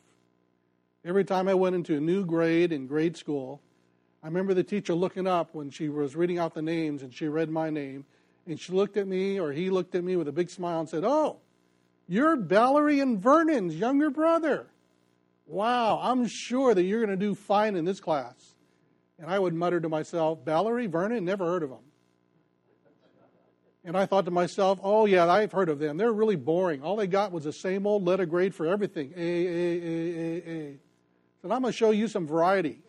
Every 1.04 1.24
time 1.24 1.48
I 1.48 1.54
went 1.54 1.74
into 1.74 1.96
a 1.96 2.00
new 2.00 2.24
grade 2.24 2.72
in 2.72 2.86
grade 2.86 3.16
school, 3.16 3.60
I 4.22 4.28
remember 4.28 4.54
the 4.54 4.62
teacher 4.62 4.94
looking 4.94 5.26
up 5.26 5.54
when 5.54 5.68
she 5.68 5.88
was 5.88 6.16
reading 6.16 6.38
out 6.38 6.54
the 6.54 6.62
names 6.62 7.02
and 7.02 7.12
she 7.12 7.28
read 7.28 7.50
my 7.50 7.68
name. 7.68 8.06
And 8.46 8.58
she 8.58 8.72
looked 8.72 8.96
at 8.96 9.06
me, 9.06 9.38
or 9.38 9.52
he 9.52 9.70
looked 9.70 9.94
at 9.94 10.02
me 10.02 10.16
with 10.16 10.28
a 10.28 10.32
big 10.32 10.50
smile 10.50 10.80
and 10.80 10.88
said, 10.88 11.04
Oh, 11.04 11.38
you're 12.08 12.36
Valerie 12.36 13.00
and 13.00 13.18
Vernon's 13.18 13.74
younger 13.74 14.10
brother. 14.10 14.66
Wow, 15.46 16.00
I'm 16.02 16.26
sure 16.26 16.74
that 16.74 16.82
you're 16.82 17.04
going 17.04 17.18
to 17.18 17.26
do 17.26 17.34
fine 17.34 17.76
in 17.76 17.84
this 17.84 18.00
class. 18.00 18.54
And 19.18 19.30
I 19.30 19.38
would 19.38 19.54
mutter 19.54 19.80
to 19.80 19.88
myself, 19.88 20.40
Valerie, 20.44 20.86
Vernon, 20.86 21.24
never 21.24 21.44
heard 21.46 21.62
of 21.62 21.70
them. 21.70 21.78
And 23.84 23.96
I 23.96 24.06
thought 24.06 24.24
to 24.26 24.30
myself, 24.30 24.78
oh, 24.82 25.06
yeah, 25.06 25.28
I've 25.28 25.50
heard 25.50 25.68
of 25.68 25.78
them. 25.78 25.96
They're 25.96 26.12
really 26.12 26.36
boring. 26.36 26.82
All 26.82 26.96
they 26.96 27.08
got 27.08 27.32
was 27.32 27.44
the 27.44 27.52
same 27.52 27.86
old 27.86 28.04
letter 28.04 28.26
grade 28.26 28.54
for 28.54 28.66
everything 28.66 29.12
A, 29.16 29.20
A, 29.20 29.82
A, 29.82 30.42
A, 30.46 30.52
A. 30.52 30.78
I'm 31.44 31.62
going 31.62 31.64
to 31.64 31.72
show 31.72 31.90
you 31.90 32.06
some 32.06 32.26
variety. 32.26 32.80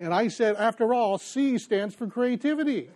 and 0.00 0.14
I 0.14 0.28
said, 0.28 0.56
after 0.56 0.94
all, 0.94 1.18
C 1.18 1.58
stands 1.58 1.94
for 1.94 2.06
creativity. 2.06 2.88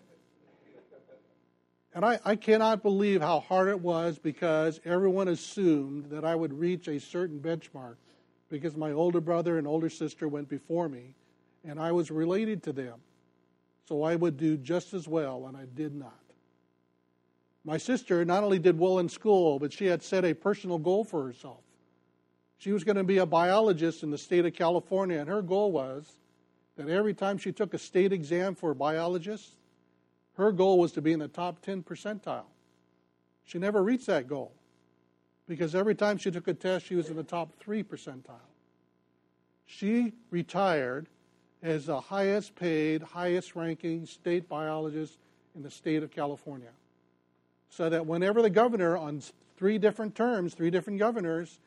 And 2.00 2.06
I, 2.06 2.18
I 2.24 2.34
cannot 2.34 2.82
believe 2.82 3.20
how 3.20 3.40
hard 3.40 3.68
it 3.68 3.78
was 3.78 4.18
because 4.18 4.80
everyone 4.86 5.28
assumed 5.28 6.06
that 6.06 6.24
I 6.24 6.34
would 6.34 6.58
reach 6.58 6.88
a 6.88 6.98
certain 6.98 7.38
benchmark 7.38 7.96
because 8.48 8.74
my 8.74 8.92
older 8.92 9.20
brother 9.20 9.58
and 9.58 9.66
older 9.66 9.90
sister 9.90 10.26
went 10.26 10.48
before 10.48 10.88
me, 10.88 11.14
and 11.62 11.78
I 11.78 11.92
was 11.92 12.10
related 12.10 12.62
to 12.62 12.72
them. 12.72 13.00
So 13.86 14.02
I 14.02 14.16
would 14.16 14.38
do 14.38 14.56
just 14.56 14.94
as 14.94 15.06
well, 15.06 15.44
and 15.46 15.54
I 15.54 15.66
did 15.74 15.94
not. 15.94 16.18
My 17.66 17.76
sister 17.76 18.24
not 18.24 18.44
only 18.44 18.58
did 18.58 18.78
well 18.78 18.98
in 18.98 19.10
school, 19.10 19.58
but 19.58 19.70
she 19.70 19.84
had 19.84 20.02
set 20.02 20.24
a 20.24 20.32
personal 20.32 20.78
goal 20.78 21.04
for 21.04 21.26
herself. 21.26 21.60
She 22.56 22.72
was 22.72 22.82
going 22.82 22.96
to 22.96 23.04
be 23.04 23.18
a 23.18 23.26
biologist 23.26 24.02
in 24.02 24.10
the 24.10 24.16
state 24.16 24.46
of 24.46 24.54
California, 24.54 25.18
and 25.18 25.28
her 25.28 25.42
goal 25.42 25.70
was 25.70 26.10
that 26.76 26.88
every 26.88 27.12
time 27.12 27.36
she 27.36 27.52
took 27.52 27.74
a 27.74 27.78
state 27.78 28.10
exam 28.10 28.54
for 28.54 28.70
a 28.70 28.74
biologist, 28.74 29.56
her 30.40 30.52
goal 30.52 30.78
was 30.78 30.92
to 30.92 31.02
be 31.02 31.12
in 31.12 31.18
the 31.18 31.28
top 31.28 31.60
10 31.62 31.82
percentile. 31.82 32.44
She 33.44 33.58
never 33.58 33.82
reached 33.82 34.06
that 34.06 34.26
goal 34.26 34.52
because 35.46 35.74
every 35.74 35.94
time 35.94 36.18
she 36.18 36.30
took 36.30 36.48
a 36.48 36.54
test, 36.54 36.86
she 36.86 36.94
was 36.94 37.08
in 37.08 37.16
the 37.16 37.22
top 37.22 37.52
3 37.60 37.82
percentile. 37.82 38.46
She 39.66 40.12
retired 40.30 41.08
as 41.62 41.86
the 41.86 42.00
highest 42.00 42.54
paid, 42.54 43.02
highest 43.02 43.54
ranking 43.54 44.06
state 44.06 44.48
biologist 44.48 45.18
in 45.54 45.62
the 45.62 45.70
state 45.70 46.02
of 46.02 46.10
California. 46.10 46.70
So 47.68 47.90
that 47.90 48.06
whenever 48.06 48.42
the 48.42 48.50
governor, 48.50 48.96
on 48.96 49.22
three 49.56 49.78
different 49.78 50.14
terms, 50.14 50.54
three 50.54 50.70
different 50.70 50.98
governors, 50.98 51.60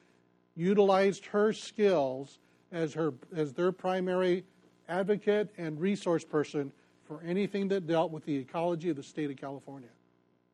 utilized 0.56 1.26
her 1.28 1.54
skills 1.54 2.40
as, 2.72 2.94
her, 2.94 3.14
as 3.36 3.54
their 3.54 3.72
primary 3.72 4.44
advocate 4.90 5.50
and 5.58 5.80
resource 5.80 6.24
person 6.24 6.72
for 7.08 7.22
anything 7.26 7.68
that 7.70 7.88
dealt 7.88 8.12
with 8.12 8.26
the 8.26 8.36
ecology 8.36 8.90
of 8.90 8.96
the 8.96 9.04
state 9.04 9.30
of 9.30 9.38
California. 9.38 9.90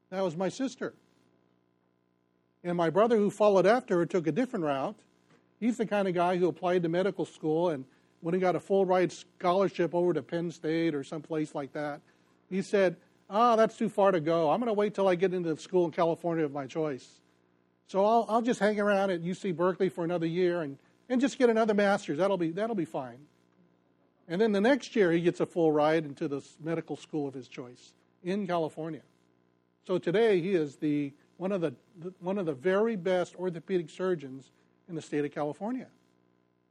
That 0.10 0.24
was 0.24 0.36
my 0.36 0.50
sister. 0.50 0.94
And 2.64 2.76
my 2.76 2.90
brother, 2.90 3.18
who 3.18 3.30
followed 3.30 3.66
after 3.66 3.98
her, 3.98 4.06
took 4.06 4.28
a 4.28 4.32
different 4.32 4.66
route. 4.66 4.96
He's 5.60 5.78
the 5.78 5.86
kind 5.86 6.08
of 6.08 6.14
guy 6.14 6.38
who 6.38 6.48
applied 6.48 6.84
to 6.84 6.90
medical 6.90 7.26
school, 7.26 7.70
and 7.70 7.86
when 8.22 8.34
he 8.34 8.40
got 8.40 8.56
a 8.56 8.60
full 8.60 8.86
ride 8.86 9.12
scholarship 9.12 9.94
over 9.94 10.14
to 10.14 10.22
Penn 10.22 10.52
State 10.52 10.96
or 10.96 11.04
someplace 11.04 11.56
like 11.56 11.74
that, 11.74 12.02
he 12.50 12.62
said, 12.62 12.98
Ah, 13.30 13.54
oh, 13.54 13.56
that's 13.56 13.78
too 13.78 13.90
far 13.90 14.12
to 14.12 14.20
go. 14.20 14.50
I'm 14.50 14.60
going 14.60 14.68
to 14.68 14.74
wait 14.74 14.96
till 14.96 15.08
I 15.08 15.14
get 15.14 15.34
into 15.34 15.54
the 15.54 15.62
school 15.62 15.86
in 15.86 15.92
California 15.92 16.44
of 16.44 16.52
my 16.52 16.66
choice. 16.66 17.08
So 17.86 18.04
I'll, 18.04 18.26
I'll 18.28 18.42
just 18.42 18.60
hang 18.60 18.80
around 18.80 19.12
at 19.12 19.22
UC 19.22 19.56
Berkeley 19.56 19.90
for 19.90 20.04
another 20.04 20.26
year 20.26 20.62
and, 20.62 20.78
and 21.10 21.22
just 21.22 21.38
get 21.38 21.50
another 21.50 21.76
master's. 21.76 22.18
That'll 22.18 22.38
be, 22.38 22.52
that'll 22.52 22.76
be 22.76 22.86
fine. 22.86 23.20
And 24.30 24.40
then 24.40 24.52
the 24.52 24.62
next 24.62 24.96
year, 24.96 25.12
he 25.12 25.22
gets 25.22 25.40
a 25.40 25.46
full 25.48 25.72
ride 25.72 26.06
into 26.06 26.28
the 26.28 26.42
medical 26.64 26.96
school 26.96 27.28
of 27.28 27.34
his 27.34 27.48
choice 27.48 27.94
in 28.24 28.46
California. 28.46 29.02
So 29.88 29.98
today, 29.98 30.40
he 30.40 30.54
is 30.54 30.76
the 30.76 31.12
one 31.38 31.52
of 31.52 31.62
the, 31.62 31.74
one 32.20 32.38
of 32.38 32.46
the 32.46 32.54
very 32.54 32.96
best 32.96 33.36
orthopedic 33.36 33.90
surgeons 33.90 34.52
in 34.88 34.96
the 34.96 35.02
state 35.02 35.26
of 35.26 35.32
California. 35.32 35.88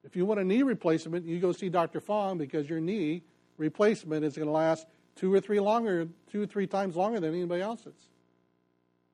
If 0.04 0.14
you 0.14 0.24
want 0.24 0.40
a 0.40 0.44
knee 0.44 0.62
replacement, 0.62 1.26
you 1.26 1.40
go 1.40 1.52
see 1.52 1.68
Dr. 1.68 2.00
Fong 2.00 2.38
because 2.38 2.68
your 2.68 2.80
knee 2.80 3.22
replacement 3.56 4.24
is 4.24 4.36
going 4.36 4.46
to 4.46 4.52
last 4.52 4.86
two 5.16 5.34
or 5.34 5.40
three 5.40 5.58
longer, 5.58 6.06
two 6.30 6.42
or 6.42 6.46
three 6.46 6.66
times 6.66 6.94
longer 6.94 7.18
than 7.18 7.34
anybody 7.34 7.60
else's. 7.60 8.08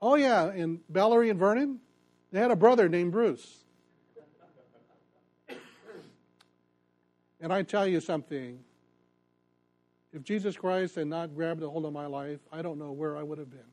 Oh 0.02 0.16
yeah, 0.16 0.50
and 0.50 0.80
Valerie 0.90 1.30
and 1.30 1.38
Vernon, 1.38 1.80
they 2.30 2.40
had 2.40 2.50
a 2.50 2.56
brother 2.56 2.90
named 2.90 3.12
Bruce. 3.12 3.63
And 7.44 7.52
I 7.52 7.62
tell 7.62 7.86
you 7.86 8.00
something 8.00 8.58
if 10.14 10.22
Jesus 10.22 10.56
Christ 10.56 10.94
had 10.94 11.08
not 11.08 11.34
grabbed 11.34 11.62
a 11.62 11.68
hold 11.68 11.84
of 11.84 11.92
my 11.92 12.06
life, 12.06 12.40
I 12.50 12.62
don't 12.62 12.78
know 12.78 12.90
where 12.92 13.18
I 13.18 13.22
would 13.22 13.36
have 13.36 13.50
been. 13.50 13.70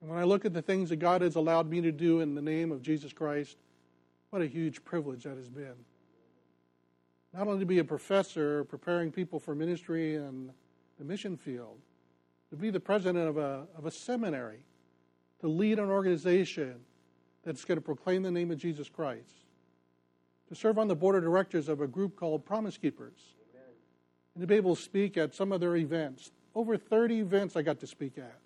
And 0.00 0.08
when 0.08 0.20
I 0.20 0.22
look 0.22 0.44
at 0.44 0.52
the 0.52 0.62
things 0.62 0.90
that 0.90 1.00
God 1.00 1.20
has 1.22 1.34
allowed 1.34 1.68
me 1.68 1.80
to 1.80 1.90
do 1.90 2.20
in 2.20 2.36
the 2.36 2.40
name 2.40 2.70
of 2.70 2.80
Jesus 2.80 3.12
Christ, 3.12 3.56
what 4.30 4.40
a 4.40 4.46
huge 4.46 4.84
privilege 4.84 5.24
that 5.24 5.36
has 5.36 5.48
been. 5.48 5.74
Not 7.32 7.48
only 7.48 7.58
to 7.58 7.66
be 7.66 7.80
a 7.80 7.84
professor 7.84 8.62
preparing 8.62 9.10
people 9.10 9.40
for 9.40 9.56
ministry 9.56 10.14
in 10.14 10.52
the 11.00 11.04
mission 11.04 11.36
field, 11.36 11.80
to 12.50 12.56
be 12.56 12.70
the 12.70 12.78
president 12.78 13.28
of 13.28 13.36
a, 13.36 13.66
of 13.76 13.84
a 13.86 13.90
seminary, 13.90 14.60
to 15.40 15.48
lead 15.48 15.80
an 15.80 15.90
organization 15.90 16.76
that's 17.42 17.64
going 17.64 17.78
to 17.78 17.84
proclaim 17.84 18.22
the 18.22 18.30
name 18.30 18.52
of 18.52 18.58
Jesus 18.58 18.88
Christ, 18.88 19.43
to 20.54 20.60
serve 20.60 20.78
on 20.78 20.88
the 20.88 20.94
board 20.94 21.16
of 21.16 21.22
directors 21.22 21.68
of 21.68 21.80
a 21.80 21.86
group 21.86 22.16
called 22.16 22.44
Promise 22.44 22.78
Keepers, 22.78 23.20
and 24.34 24.40
to 24.40 24.46
be 24.46 24.54
able 24.54 24.76
to 24.76 24.82
speak 24.82 25.16
at 25.16 25.34
some 25.34 25.52
of 25.52 25.60
their 25.60 25.76
events. 25.76 26.30
Over 26.54 26.76
30 26.76 27.20
events 27.20 27.56
I 27.56 27.62
got 27.62 27.80
to 27.80 27.86
speak 27.86 28.18
at. 28.18 28.38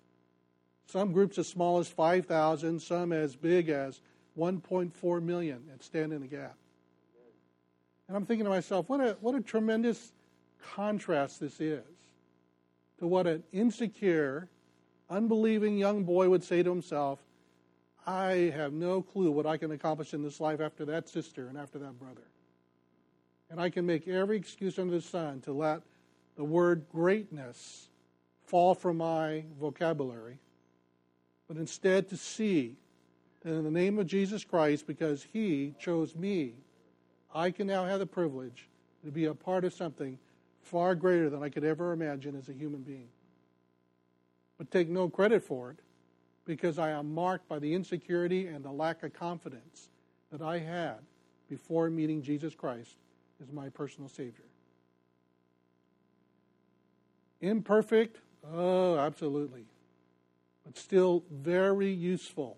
Some 0.87 1.11
groups 1.11 1.37
as 1.37 1.47
small 1.47 1.77
as 1.77 1.87
5,000, 1.87 2.81
some 2.81 3.13
as 3.13 3.35
big 3.35 3.69
as 3.69 4.01
1.4 4.37 5.21
million 5.21 5.61
at 5.73 5.83
Stand 5.83 6.13
in 6.13 6.21
the 6.21 6.27
Gap. 6.27 6.55
And 8.07 8.17
I'm 8.17 8.25
thinking 8.25 8.45
to 8.45 8.49
myself, 8.49 8.89
what 8.89 8.99
a, 8.99 9.15
what 9.21 9.35
a 9.35 9.41
tremendous 9.41 10.11
contrast 10.73 11.39
this 11.39 11.61
is 11.61 11.83
to 12.97 13.07
what 13.07 13.27
an 13.27 13.43
insecure, 13.53 14.49
unbelieving 15.09 15.77
young 15.77 16.03
boy 16.03 16.27
would 16.29 16.43
say 16.43 16.63
to 16.63 16.69
himself 16.69 17.19
I 18.09 18.51
have 18.55 18.73
no 18.73 19.01
clue 19.01 19.31
what 19.31 19.45
I 19.45 19.57
can 19.57 19.71
accomplish 19.71 20.13
in 20.13 20.23
this 20.23 20.39
life 20.39 20.61
after 20.61 20.85
that 20.85 21.07
sister 21.07 21.47
and 21.47 21.57
after 21.57 21.77
that 21.79 21.99
brother. 21.99 22.23
And 23.51 23.59
I 23.59 23.69
can 23.69 23.85
make 23.85 24.07
every 24.07 24.37
excuse 24.37 24.79
under 24.79 24.95
the 24.95 25.01
sun 25.01 25.41
to 25.41 25.53
let 25.53 25.81
the 26.35 26.43
word 26.43 26.85
greatness 26.91 27.89
fall 28.45 28.73
from 28.73 28.97
my 28.97 29.43
vocabulary 29.59 30.39
but 31.49 31.57
instead 31.57 32.07
to 32.09 32.15
see 32.15 32.77
that 33.41 33.49
in 33.49 33.63
the 33.63 33.71
name 33.71 33.97
of 33.97 34.05
Jesus 34.05 34.45
Christ, 34.45 34.85
because 34.85 35.25
He 35.33 35.73
chose 35.79 36.15
me, 36.15 36.53
I 37.33 37.49
can 37.49 37.65
now 37.65 37.85
have 37.85 37.99
the 37.99 38.05
privilege 38.05 38.69
to 39.03 39.11
be 39.11 39.25
a 39.25 39.33
part 39.33 39.65
of 39.65 39.73
something 39.73 40.19
far 40.61 40.93
greater 40.93 41.29
than 41.29 41.41
I 41.41 41.49
could 41.49 41.63
ever 41.63 41.91
imagine 41.91 42.35
as 42.35 42.49
a 42.49 42.53
human 42.53 42.81
being. 42.81 43.07
But 44.59 44.69
take 44.69 44.89
no 44.89 45.09
credit 45.09 45.41
for 45.41 45.71
it 45.71 45.79
because 46.49 46.79
I 46.79 46.89
am 46.89 47.13
marked 47.13 47.47
by 47.47 47.59
the 47.59 47.73
insecurity 47.73 48.47
and 48.47 48.65
the 48.65 48.71
lack 48.71 49.03
of 49.03 49.13
confidence 49.13 49.89
that 50.31 50.41
I 50.41 50.57
had 50.57 50.97
before 51.47 51.89
meeting 51.89 52.23
Jesus 52.23 52.55
Christ 52.55 52.95
as 53.41 53.51
my 53.51 53.69
personal 53.69 54.09
Savior. 54.09 54.45
Imperfect? 57.41 58.17
Oh, 58.51 58.97
absolutely 58.97 59.65
but 60.69 60.77
still 60.77 61.23
very 61.31 61.91
useful 61.91 62.55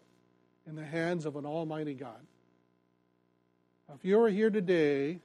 in 0.68 0.76
the 0.76 0.84
hands 0.84 1.26
of 1.26 1.38
an 1.38 1.46
Almighty 1.46 1.94
God. 1.94 2.20
If 3.96 4.04
you 4.04 4.22
are 4.22 4.28
here 4.28 4.50
today 4.50 5.20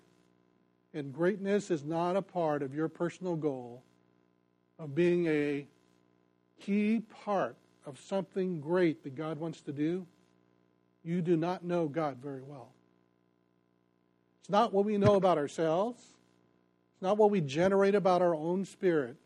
and 0.95 1.13
greatness 1.13 1.73
is 1.73 1.83
not 1.83 2.15
a 2.15 2.23
part 2.23 2.63
of 2.63 2.73
your 2.73 2.89
personal 2.89 3.35
goal 3.35 3.83
of 4.79 4.95
being 4.95 5.27
a 5.27 5.67
key 6.61 7.03
part 7.25 7.57
of 7.87 7.99
something 8.01 8.61
great 8.61 9.05
that 9.05 9.15
God 9.15 9.39
wants 9.39 9.61
to 9.63 9.73
do, 9.73 10.07
you 11.05 11.23
do 11.23 11.37
not 11.37 11.65
know 11.65 11.87
God 11.87 12.17
very 12.17 12.43
well. 12.43 12.69
It's 14.41 14.51
not 14.51 14.73
what 14.73 14.85
we 14.85 14.99
know 14.99 15.15
about 15.15 15.39
ourselves. 15.39 16.01
It's 16.01 17.03
not 17.03 17.17
what 17.17 17.31
we 17.31 17.41
generate 17.41 17.95
about 17.95 18.23
our 18.23 18.35
own 18.35 18.65
spirit. 18.65 19.17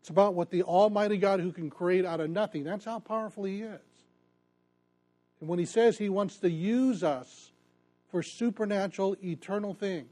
It's 0.00 0.10
about 0.10 0.34
what 0.34 0.50
the 0.50 0.62
Almighty 0.62 1.16
God 1.16 1.40
who 1.40 1.50
can 1.50 1.68
create 1.68 2.04
out 2.04 2.20
of 2.20 2.30
nothing, 2.30 2.62
that's 2.62 2.84
how 2.84 3.00
powerful 3.00 3.44
He 3.44 3.62
is. 3.62 3.80
And 5.40 5.48
when 5.48 5.58
He 5.58 5.64
says 5.64 5.98
He 5.98 6.08
wants 6.08 6.36
to 6.38 6.50
use 6.50 7.02
us 7.02 7.50
for 8.10 8.22
supernatural, 8.22 9.16
eternal 9.22 9.74
things, 9.74 10.06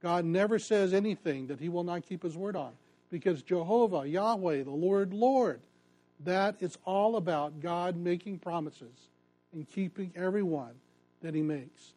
God 0.00 0.24
never 0.24 0.60
says 0.60 0.94
anything 0.94 1.48
that 1.48 1.58
He 1.58 1.68
will 1.68 1.82
not 1.82 2.06
keep 2.06 2.22
His 2.22 2.36
word 2.36 2.54
on. 2.54 2.72
Because 3.10 3.42
Jehovah, 3.42 4.06
Yahweh, 4.06 4.62
the 4.62 4.70
Lord, 4.70 5.12
Lord, 5.12 5.60
that 6.24 6.56
is 6.60 6.76
all 6.84 7.16
about 7.16 7.60
God 7.60 7.96
making 7.96 8.38
promises 8.38 9.08
and 9.52 9.68
keeping 9.68 10.12
everyone 10.16 10.74
that 11.22 11.34
He 11.34 11.42
makes. 11.42 11.94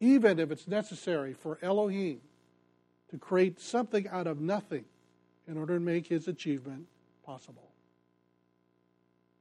Even 0.00 0.38
if 0.38 0.50
it's 0.50 0.66
necessary 0.66 1.32
for 1.32 1.58
Elohim 1.62 2.20
to 3.10 3.18
create 3.18 3.60
something 3.60 4.08
out 4.08 4.26
of 4.26 4.40
nothing 4.40 4.84
in 5.46 5.56
order 5.58 5.74
to 5.74 5.80
make 5.80 6.06
his 6.06 6.28
achievement 6.28 6.86
possible. 7.24 7.68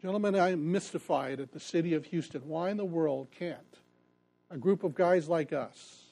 Gentlemen, 0.01 0.35
I 0.35 0.51
am 0.51 0.71
mystified 0.71 1.39
at 1.39 1.51
the 1.51 1.59
city 1.59 1.93
of 1.93 2.05
Houston. 2.05 2.41
Why 2.47 2.69
in 2.69 2.77
the 2.77 2.85
world 2.85 3.27
can't 3.31 3.57
a 4.49 4.57
group 4.57 4.83
of 4.83 4.93
guys 4.93 5.29
like 5.29 5.53
us 5.53 6.03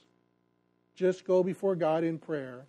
just 0.95 1.25
go 1.25 1.43
before 1.43 1.75
God 1.75 2.03
in 2.03 2.17
prayer, 2.17 2.65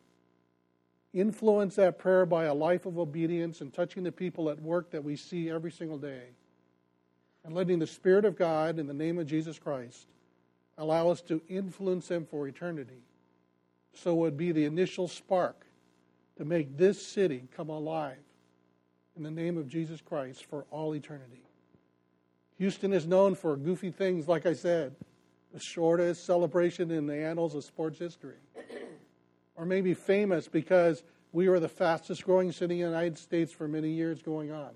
influence 1.13 1.77
that 1.77 1.99
prayer 1.99 2.25
by 2.25 2.45
a 2.45 2.55
life 2.55 2.87
of 2.87 2.99
obedience 2.99 3.61
and 3.61 3.73
touching 3.73 4.05
the 4.05 4.13
people 4.13 4.49
at 4.49 4.61
work 4.61 4.91
that 4.91 5.03
we 5.03 5.17
see 5.17 5.51
every 5.51 5.73
single 5.73 5.99
day, 5.99 6.23
and 7.45 7.55
letting 7.55 7.79
the 7.79 7.87
Spirit 7.87 8.25
of 8.25 8.37
God, 8.37 8.79
in 8.79 8.87
the 8.87 8.95
name 8.95 9.19
of 9.19 9.27
Jesus 9.27 9.59
Christ, 9.59 10.07
allow 10.79 11.09
us 11.09 11.21
to 11.23 11.43
influence 11.49 12.09
them 12.09 12.27
for 12.27 12.47
eternity? 12.47 13.03
So 13.93 14.13
it 14.13 14.17
would 14.17 14.37
be 14.37 14.53
the 14.53 14.65
initial 14.65 15.09
spark 15.09 15.67
to 16.37 16.45
make 16.45 16.77
this 16.77 17.05
city 17.05 17.49
come 17.57 17.71
alive 17.71 18.17
in 19.17 19.23
the 19.23 19.31
name 19.31 19.59
of 19.59 19.69
Jesus 19.69 20.01
Christ 20.01 20.45
for 20.45 20.65
all 20.71 20.95
eternity. 20.95 21.43
Houston 22.59 22.93
is 22.93 23.07
known 23.07 23.35
for 23.35 23.57
goofy 23.57 23.91
things, 23.91 24.29
like 24.29 24.47
I 24.47 24.53
said, 24.53 24.95
the 25.53 25.59
shortest 25.59 26.25
celebration 26.25 26.91
in 26.91 27.07
the 27.07 27.17
annals 27.17 27.55
of 27.55 27.65
sports 27.65 27.99
history. 27.99 28.37
Or 29.61 29.67
maybe 29.67 29.93
famous 29.93 30.49
because 30.49 31.03
we 31.33 31.51
were 31.51 31.61
the 31.61 31.69
fastest 31.69 32.25
growing 32.25 32.51
city 32.51 32.81
in 32.81 32.81
the 32.81 32.87
United 32.87 33.19
States 33.19 33.53
for 33.53 33.69
many 33.69 33.91
years 33.91 34.23
going 34.23 34.51
on. 34.51 34.71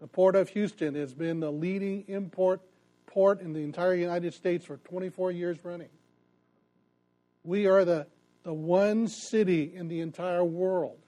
The 0.00 0.06
Port 0.06 0.34
of 0.34 0.48
Houston 0.48 0.94
has 0.94 1.12
been 1.12 1.40
the 1.40 1.52
leading 1.52 2.04
import 2.08 2.62
port 3.04 3.42
in 3.42 3.52
the 3.52 3.60
entire 3.60 3.94
United 3.94 4.32
States 4.32 4.64
for 4.64 4.78
24 4.78 5.32
years 5.32 5.62
running. 5.62 5.90
We 7.44 7.66
are 7.66 7.84
the 7.84 8.06
the 8.44 8.52
one 8.52 9.08
city 9.08 9.72
in 9.74 9.88
the 9.88 10.00
entire 10.00 10.44
world 10.44 10.98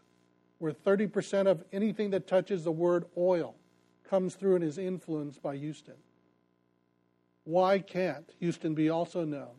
where 0.58 0.72
30% 0.72 1.46
of 1.46 1.64
anything 1.72 2.10
that 2.10 2.26
touches 2.26 2.64
the 2.64 2.72
word 2.72 3.06
oil 3.16 3.56
comes 4.08 4.34
through 4.34 4.56
and 4.56 4.64
is 4.64 4.78
influenced 4.78 5.42
by 5.42 5.56
Houston. 5.56 5.96
Why 7.44 7.80
can't 7.80 8.30
Houston 8.38 8.74
be 8.74 8.88
also 8.88 9.24
known 9.24 9.56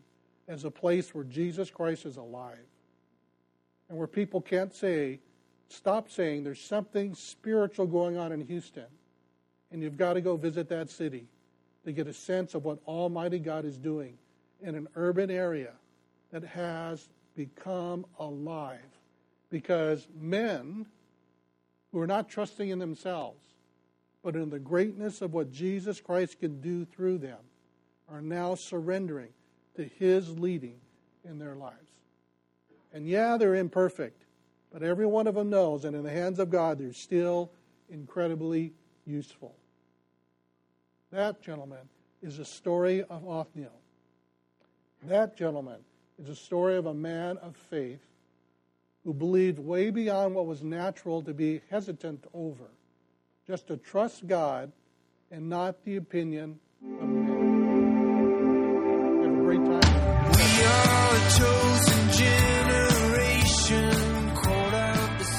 as 0.47 0.63
a 0.63 0.71
place 0.71 1.13
where 1.13 1.23
Jesus 1.23 1.69
Christ 1.69 2.05
is 2.05 2.17
alive? 2.17 2.65
And 3.89 3.97
where 3.97 4.07
people 4.07 4.41
can't 4.41 4.73
say, 4.73 5.19
stop 5.69 6.09
saying 6.09 6.43
there's 6.43 6.61
something 6.61 7.13
spiritual 7.13 7.85
going 7.85 8.17
on 8.17 8.31
in 8.31 8.41
Houston, 8.41 8.85
and 9.71 9.81
you've 9.81 9.97
got 9.97 10.13
to 10.13 10.21
go 10.21 10.37
visit 10.37 10.69
that 10.69 10.89
city 10.89 11.27
to 11.85 11.91
get 11.91 12.07
a 12.07 12.13
sense 12.13 12.55
of 12.55 12.65
what 12.65 12.79
Almighty 12.87 13.39
God 13.39 13.65
is 13.65 13.77
doing 13.77 14.17
in 14.61 14.75
an 14.75 14.87
urban 14.95 15.29
area 15.29 15.73
that 16.31 16.43
has 16.43 17.07
become 17.35 18.05
alive 18.19 18.79
because 19.49 20.07
men 20.19 20.85
who 21.91 21.99
are 21.99 22.07
not 22.07 22.27
trusting 22.27 22.69
in 22.69 22.79
themselves, 22.79 23.39
but 24.23 24.35
in 24.35 24.49
the 24.49 24.59
greatness 24.59 25.21
of 25.21 25.33
what 25.33 25.51
Jesus 25.51 26.01
Christ 26.01 26.39
can 26.39 26.59
do 26.59 26.85
through 26.85 27.19
them, 27.19 27.37
are 28.09 28.21
now 28.21 28.55
surrendering 28.55 29.29
to 29.75 29.83
His 29.83 30.37
leading 30.37 30.79
in 31.23 31.39
their 31.39 31.55
lives. 31.55 31.91
And 32.95 33.05
yeah, 33.05 33.35
they're 33.35 33.55
imperfect, 33.55 34.23
but 34.71 34.81
every 34.81 35.05
one 35.05 35.27
of 35.27 35.35
them 35.35 35.49
knows 35.49 35.81
that 35.81 35.93
in 35.93 36.03
the 36.03 36.09
hands 36.09 36.39
of 36.39 36.49
God, 36.49 36.79
they're 36.79 36.93
still 36.93 37.51
incredibly 37.89 38.71
useful. 39.05 39.53
That, 41.11 41.41
gentlemen, 41.41 41.89
is 42.23 42.39
a 42.39 42.45
story 42.45 43.03
of 43.03 43.27
Othniel. 43.27 43.81
That, 45.03 45.35
gentlemen, 45.35 45.79
is 46.17 46.29
a 46.29 46.35
story 46.35 46.77
of 46.77 46.85
a 46.85 46.93
man 46.93 47.37
of 47.39 47.57
faith 47.69 47.99
who 49.03 49.13
believed 49.13 49.59
way 49.59 49.89
beyond 49.89 50.33
what 50.33 50.45
was 50.45 50.63
natural 50.63 51.21
to 51.23 51.33
be 51.33 51.59
hesitant 51.69 52.23
over, 52.33 52.69
just 53.45 53.67
to 53.67 53.75
trust 53.75 54.25
God 54.25 54.71
and 55.29 55.49
not 55.49 55.83
the 55.83 55.97
opinion 55.97 56.61
of 57.01 57.09
men. 57.09 58.05
Have 59.21 59.33
a 59.33 59.41
great 59.41 59.65
time. 59.65 61.54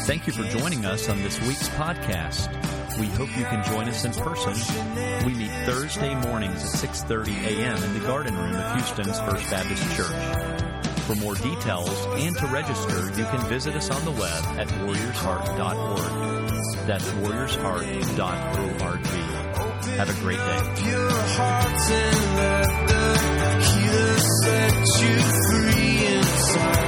Thank 0.07 0.27
you 0.29 0.33
for 0.33 0.45
joining 0.45 0.85
us 0.85 1.09
on 1.09 1.21
this 1.23 1.41
week's 1.43 1.69
podcast. 1.71 2.47
We 2.97 3.09
hope 3.09 3.37
you 3.37 3.43
can 3.43 3.65
join 3.65 3.89
us 3.89 4.05
in 4.05 4.13
person. 4.13 4.55
We 5.27 5.35
meet 5.35 5.51
Thursday 5.67 6.15
mornings 6.15 6.63
at 6.63 6.71
6:30 6.71 7.45
a.m. 7.45 7.83
in 7.83 7.93
the 7.93 7.99
Garden 8.07 8.37
Room 8.37 8.55
of 8.55 8.73
Houston's 8.75 9.19
First 9.23 9.51
Baptist 9.51 9.83
Church. 9.97 10.15
For 11.07 11.17
more 11.17 11.35
details 11.35 11.91
and 12.19 12.39
to 12.39 12.47
register, 12.47 13.09
you 13.19 13.25
can 13.25 13.41
visit 13.49 13.75
us 13.75 13.91
on 13.91 14.05
the 14.05 14.13
web 14.13 14.45
at 14.61 14.69
warriorsheart.org. 14.69 16.87
That's 16.87 17.09
warriorsheart.org. 17.09 19.07
Have 19.99 20.09
a 20.09 20.15
great 20.23 20.39
day. 26.77 26.86